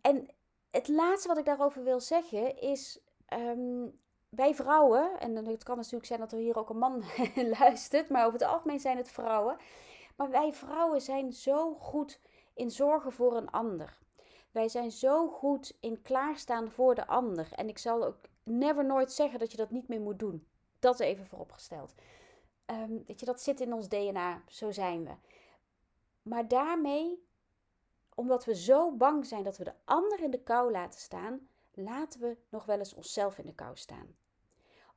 En 0.00 0.28
het 0.70 0.88
laatste 0.88 1.28
wat 1.28 1.38
ik 1.38 1.44
daarover 1.44 1.84
wil 1.84 2.00
zeggen 2.00 2.60
is. 2.60 3.00
Um, 3.32 3.98
wij 4.28 4.54
vrouwen, 4.54 5.20
en 5.20 5.46
het 5.46 5.62
kan 5.62 5.76
natuurlijk 5.76 6.06
zijn 6.06 6.20
dat 6.20 6.32
er 6.32 6.38
hier 6.38 6.58
ook 6.58 6.70
een 6.70 6.78
man 6.78 7.04
luistert, 7.58 8.08
maar 8.08 8.26
over 8.26 8.38
het 8.38 8.48
algemeen 8.48 8.80
zijn 8.80 8.96
het 8.96 9.10
vrouwen. 9.10 9.56
Maar 10.16 10.30
wij 10.30 10.52
vrouwen 10.52 11.00
zijn 11.00 11.32
zo 11.32 11.74
goed 11.74 12.20
in 12.54 12.70
zorgen 12.70 13.12
voor 13.12 13.36
een 13.36 13.50
ander. 13.50 13.98
Wij 14.50 14.68
zijn 14.68 14.90
zo 14.90 15.28
goed 15.28 15.76
in 15.80 16.02
klaarstaan 16.02 16.70
voor 16.70 16.94
de 16.94 17.06
ander. 17.06 17.48
En 17.52 17.68
ik 17.68 17.78
zal 17.78 18.04
ook 18.04 18.16
never 18.42 18.84
nooit 18.84 19.12
zeggen 19.12 19.38
dat 19.38 19.50
je 19.50 19.56
dat 19.56 19.70
niet 19.70 19.88
meer 19.88 20.00
moet 20.00 20.18
doen. 20.18 20.46
Dat 20.78 21.00
even 21.00 21.26
vooropgesteld. 21.26 21.94
Um, 22.66 23.02
weet 23.06 23.20
je, 23.20 23.26
dat 23.26 23.40
zit 23.40 23.60
in 23.60 23.72
ons 23.72 23.88
DNA. 23.88 24.42
Zo 24.46 24.70
zijn 24.70 25.04
we. 25.04 25.12
Maar 26.22 26.48
daarmee, 26.48 27.28
omdat 28.20 28.44
we 28.44 28.54
zo 28.54 28.90
bang 28.92 29.26
zijn 29.26 29.42
dat 29.42 29.56
we 29.56 29.64
de 29.64 29.74
ander 29.84 30.22
in 30.22 30.30
de 30.30 30.42
kou 30.42 30.70
laten 30.70 31.00
staan, 31.00 31.48
laten 31.74 32.20
we 32.20 32.36
nog 32.48 32.64
wel 32.64 32.78
eens 32.78 32.94
onszelf 32.94 33.38
in 33.38 33.46
de 33.46 33.54
kou 33.54 33.76
staan. 33.76 34.16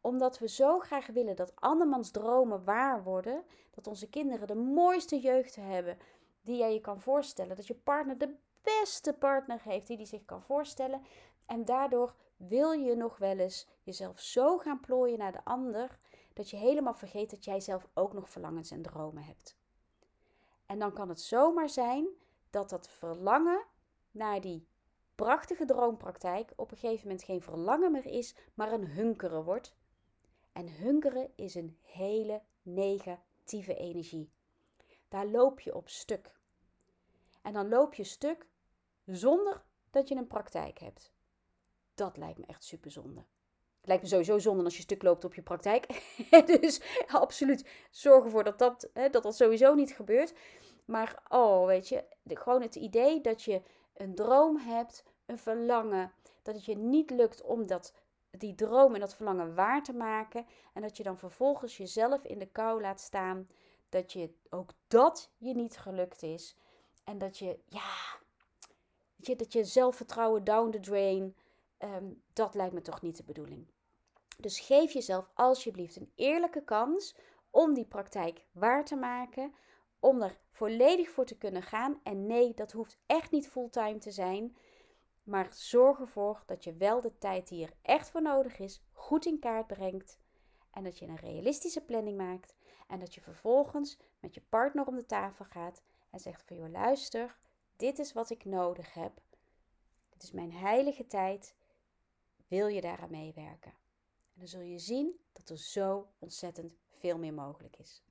Omdat 0.01 0.39
we 0.39 0.47
zo 0.47 0.79
graag 0.79 1.07
willen 1.07 1.35
dat 1.35 1.55
andermans 1.55 2.11
dromen 2.11 2.63
waar 2.63 3.03
worden, 3.03 3.43
dat 3.71 3.87
onze 3.87 4.09
kinderen 4.09 4.47
de 4.47 4.55
mooiste 4.55 5.19
jeugd 5.19 5.55
hebben 5.55 5.97
die 6.41 6.57
jij 6.57 6.73
je 6.73 6.81
kan 6.81 7.01
voorstellen, 7.01 7.55
dat 7.55 7.67
je 7.67 7.75
partner 7.75 8.17
de 8.17 8.35
beste 8.61 9.13
partner 9.13 9.61
heeft 9.63 9.87
die 9.87 9.97
die 9.97 10.05
zich 10.05 10.25
kan 10.25 10.41
voorstellen. 10.41 11.01
En 11.45 11.65
daardoor 11.65 12.15
wil 12.37 12.71
je 12.71 12.95
nog 12.95 13.17
wel 13.17 13.37
eens 13.37 13.67
jezelf 13.83 14.19
zo 14.19 14.57
gaan 14.57 14.79
plooien 14.79 15.17
naar 15.17 15.31
de 15.31 15.43
ander 15.45 15.97
dat 16.33 16.49
je 16.49 16.57
helemaal 16.57 16.93
vergeet 16.93 17.29
dat 17.29 17.45
jij 17.45 17.59
zelf 17.59 17.87
ook 17.93 18.13
nog 18.13 18.29
verlangens 18.29 18.71
en 18.71 18.81
dromen 18.81 19.23
hebt. 19.23 19.57
En 20.65 20.79
dan 20.79 20.93
kan 20.93 21.09
het 21.09 21.21
zomaar 21.21 21.69
zijn 21.69 22.07
dat 22.53 22.69
dat 22.69 22.89
verlangen 22.89 23.65
naar 24.11 24.41
die 24.41 24.67
prachtige 25.15 25.65
droompraktijk 25.65 26.53
op 26.55 26.71
een 26.71 26.77
gegeven 26.77 27.07
moment 27.07 27.23
geen 27.23 27.41
verlangen 27.41 27.91
meer 27.91 28.05
is, 28.05 28.35
maar 28.53 28.71
een 28.71 28.87
hunkeren 28.87 29.43
wordt. 29.43 29.75
En 30.51 30.69
hunkeren 30.69 31.31
is 31.35 31.55
een 31.55 31.77
hele 31.81 32.41
negatieve 32.61 33.75
energie. 33.75 34.31
Daar 35.07 35.25
loop 35.25 35.59
je 35.59 35.75
op 35.75 35.89
stuk. 35.89 36.31
En 37.41 37.53
dan 37.53 37.69
loop 37.69 37.93
je 37.93 38.03
stuk 38.03 38.47
zonder 39.05 39.63
dat 39.89 40.07
je 40.07 40.15
een 40.15 40.27
praktijk 40.27 40.79
hebt. 40.79 41.13
Dat 41.93 42.17
lijkt 42.17 42.39
me 42.39 42.45
echt 42.45 42.63
super 42.63 42.91
zonde. 42.91 43.19
Het 43.77 43.87
lijkt 43.87 44.03
me 44.03 44.09
sowieso 44.09 44.39
zonde 44.39 44.63
als 44.63 44.75
je 44.75 44.81
stuk 44.81 45.03
loopt 45.03 45.25
op 45.25 45.33
je 45.33 45.41
praktijk. 45.41 45.85
dus 46.61 46.81
absoluut 47.07 47.69
zorg 47.91 48.23
ervoor 48.23 48.43
dat 48.43 48.59
dat, 48.59 48.89
dat 49.11 49.23
dat 49.23 49.35
sowieso 49.35 49.73
niet 49.73 49.95
gebeurt. 49.95 50.33
Maar 50.85 51.23
oh, 51.29 51.65
weet 51.65 51.89
je, 51.89 52.03
de, 52.21 52.35
gewoon 52.35 52.61
het 52.61 52.75
idee 52.75 53.21
dat 53.21 53.43
je 53.43 53.61
een 53.93 54.15
droom 54.15 54.57
hebt, 54.57 55.03
een 55.25 55.37
verlangen, 55.37 56.11
dat 56.41 56.55
het 56.55 56.65
je 56.65 56.77
niet 56.77 57.09
lukt 57.09 57.41
om 57.41 57.67
dat, 57.67 57.93
die 58.31 58.55
droom 58.55 58.93
en 58.93 58.99
dat 58.99 59.15
verlangen 59.15 59.55
waar 59.55 59.83
te 59.83 59.93
maken. 59.93 60.45
En 60.73 60.81
dat 60.81 60.97
je 60.97 61.03
dan 61.03 61.17
vervolgens 61.17 61.77
jezelf 61.77 62.23
in 62.23 62.39
de 62.39 62.49
kou 62.51 62.81
laat 62.81 63.01
staan. 63.01 63.47
Dat 63.89 64.13
je 64.13 64.33
ook 64.49 64.69
dat 64.87 65.31
je 65.37 65.55
niet 65.55 65.77
gelukt 65.77 66.23
is. 66.23 66.57
En 67.03 67.17
dat 67.17 67.37
je, 67.37 67.59
ja, 67.65 68.19
weet 69.15 69.27
je, 69.27 69.35
dat 69.35 69.53
je 69.53 69.63
zelfvertrouwen 69.63 70.43
down 70.43 70.69
the 70.69 70.79
drain. 70.79 71.35
Ehm, 71.77 72.05
dat 72.33 72.55
lijkt 72.55 72.73
me 72.73 72.81
toch 72.81 73.01
niet 73.01 73.17
de 73.17 73.23
bedoeling. 73.23 73.67
Dus 74.37 74.59
geef 74.59 74.91
jezelf 74.91 75.29
alsjeblieft 75.33 75.95
een 75.95 76.11
eerlijke 76.15 76.63
kans 76.63 77.15
om 77.49 77.73
die 77.73 77.85
praktijk 77.85 78.45
waar 78.51 78.85
te 78.85 78.95
maken, 78.95 79.53
om 80.03 80.21
er 80.21 80.37
volledig 80.51 81.09
voor 81.09 81.25
te 81.25 81.37
kunnen 81.37 81.63
gaan. 81.63 81.99
En 82.03 82.27
nee, 82.27 82.53
dat 82.53 82.71
hoeft 82.71 82.97
echt 83.05 83.31
niet 83.31 83.49
fulltime 83.49 83.97
te 83.97 84.11
zijn. 84.11 84.57
Maar 85.23 85.53
zorg 85.53 85.99
ervoor 85.99 86.43
dat 86.45 86.63
je 86.63 86.73
wel 86.73 87.01
de 87.01 87.17
tijd 87.17 87.47
die 87.47 87.65
er 87.65 87.73
echt 87.81 88.09
voor 88.09 88.21
nodig 88.21 88.59
is, 88.59 88.83
goed 88.91 89.25
in 89.25 89.39
kaart 89.39 89.67
brengt. 89.67 90.19
En 90.71 90.83
dat 90.83 90.99
je 90.99 91.05
een 91.05 91.15
realistische 91.15 91.81
planning 91.81 92.17
maakt. 92.17 92.55
En 92.87 92.99
dat 92.99 93.13
je 93.13 93.21
vervolgens 93.21 93.99
met 94.19 94.33
je 94.33 94.41
partner 94.41 94.87
om 94.87 94.95
de 94.95 95.05
tafel 95.05 95.45
gaat 95.45 95.83
en 96.09 96.19
zegt 96.19 96.43
van 96.43 96.57
joh, 96.57 96.69
luister, 96.69 97.37
dit 97.75 97.99
is 97.99 98.13
wat 98.13 98.29
ik 98.29 98.45
nodig 98.45 98.93
heb. 98.93 99.21
Dit 100.09 100.23
is 100.23 100.31
mijn 100.31 100.51
heilige 100.51 101.07
tijd. 101.07 101.55
Wil 102.47 102.67
je 102.67 102.81
daaraan 102.81 103.11
meewerken? 103.11 103.71
En 104.21 104.39
dan 104.39 104.47
zul 104.47 104.61
je 104.61 104.79
zien 104.79 105.19
dat 105.33 105.49
er 105.49 105.57
zo 105.57 106.07
ontzettend 106.19 106.75
veel 106.89 107.17
meer 107.17 107.33
mogelijk 107.33 107.77
is. 107.77 108.03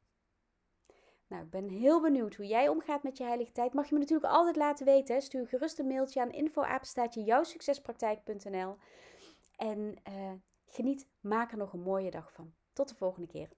Nou, 1.32 1.44
ik 1.44 1.50
ben 1.50 1.68
heel 1.68 2.00
benieuwd 2.00 2.34
hoe 2.34 2.46
jij 2.46 2.68
omgaat 2.68 3.02
met 3.02 3.18
je 3.18 3.24
heilige 3.24 3.52
tijd. 3.52 3.74
Mag 3.74 3.88
je 3.88 3.94
me 3.94 4.00
natuurlijk 4.00 4.32
altijd 4.32 4.56
laten 4.56 4.86
weten. 4.86 5.22
Stuur 5.22 5.46
gerust 5.46 5.78
een 5.78 5.86
mailtje 5.86 6.20
aan 6.20 6.30
info@jouwsuccespraktijk.nl 6.30 7.24
jouwsuccespraktijk.nl 7.24 8.76
En 9.56 9.96
uh, 10.08 10.32
geniet, 10.66 11.08
maak 11.20 11.52
er 11.52 11.58
nog 11.58 11.72
een 11.72 11.82
mooie 11.82 12.10
dag 12.10 12.32
van. 12.32 12.52
Tot 12.72 12.88
de 12.88 12.94
volgende 12.94 13.28
keer. 13.28 13.48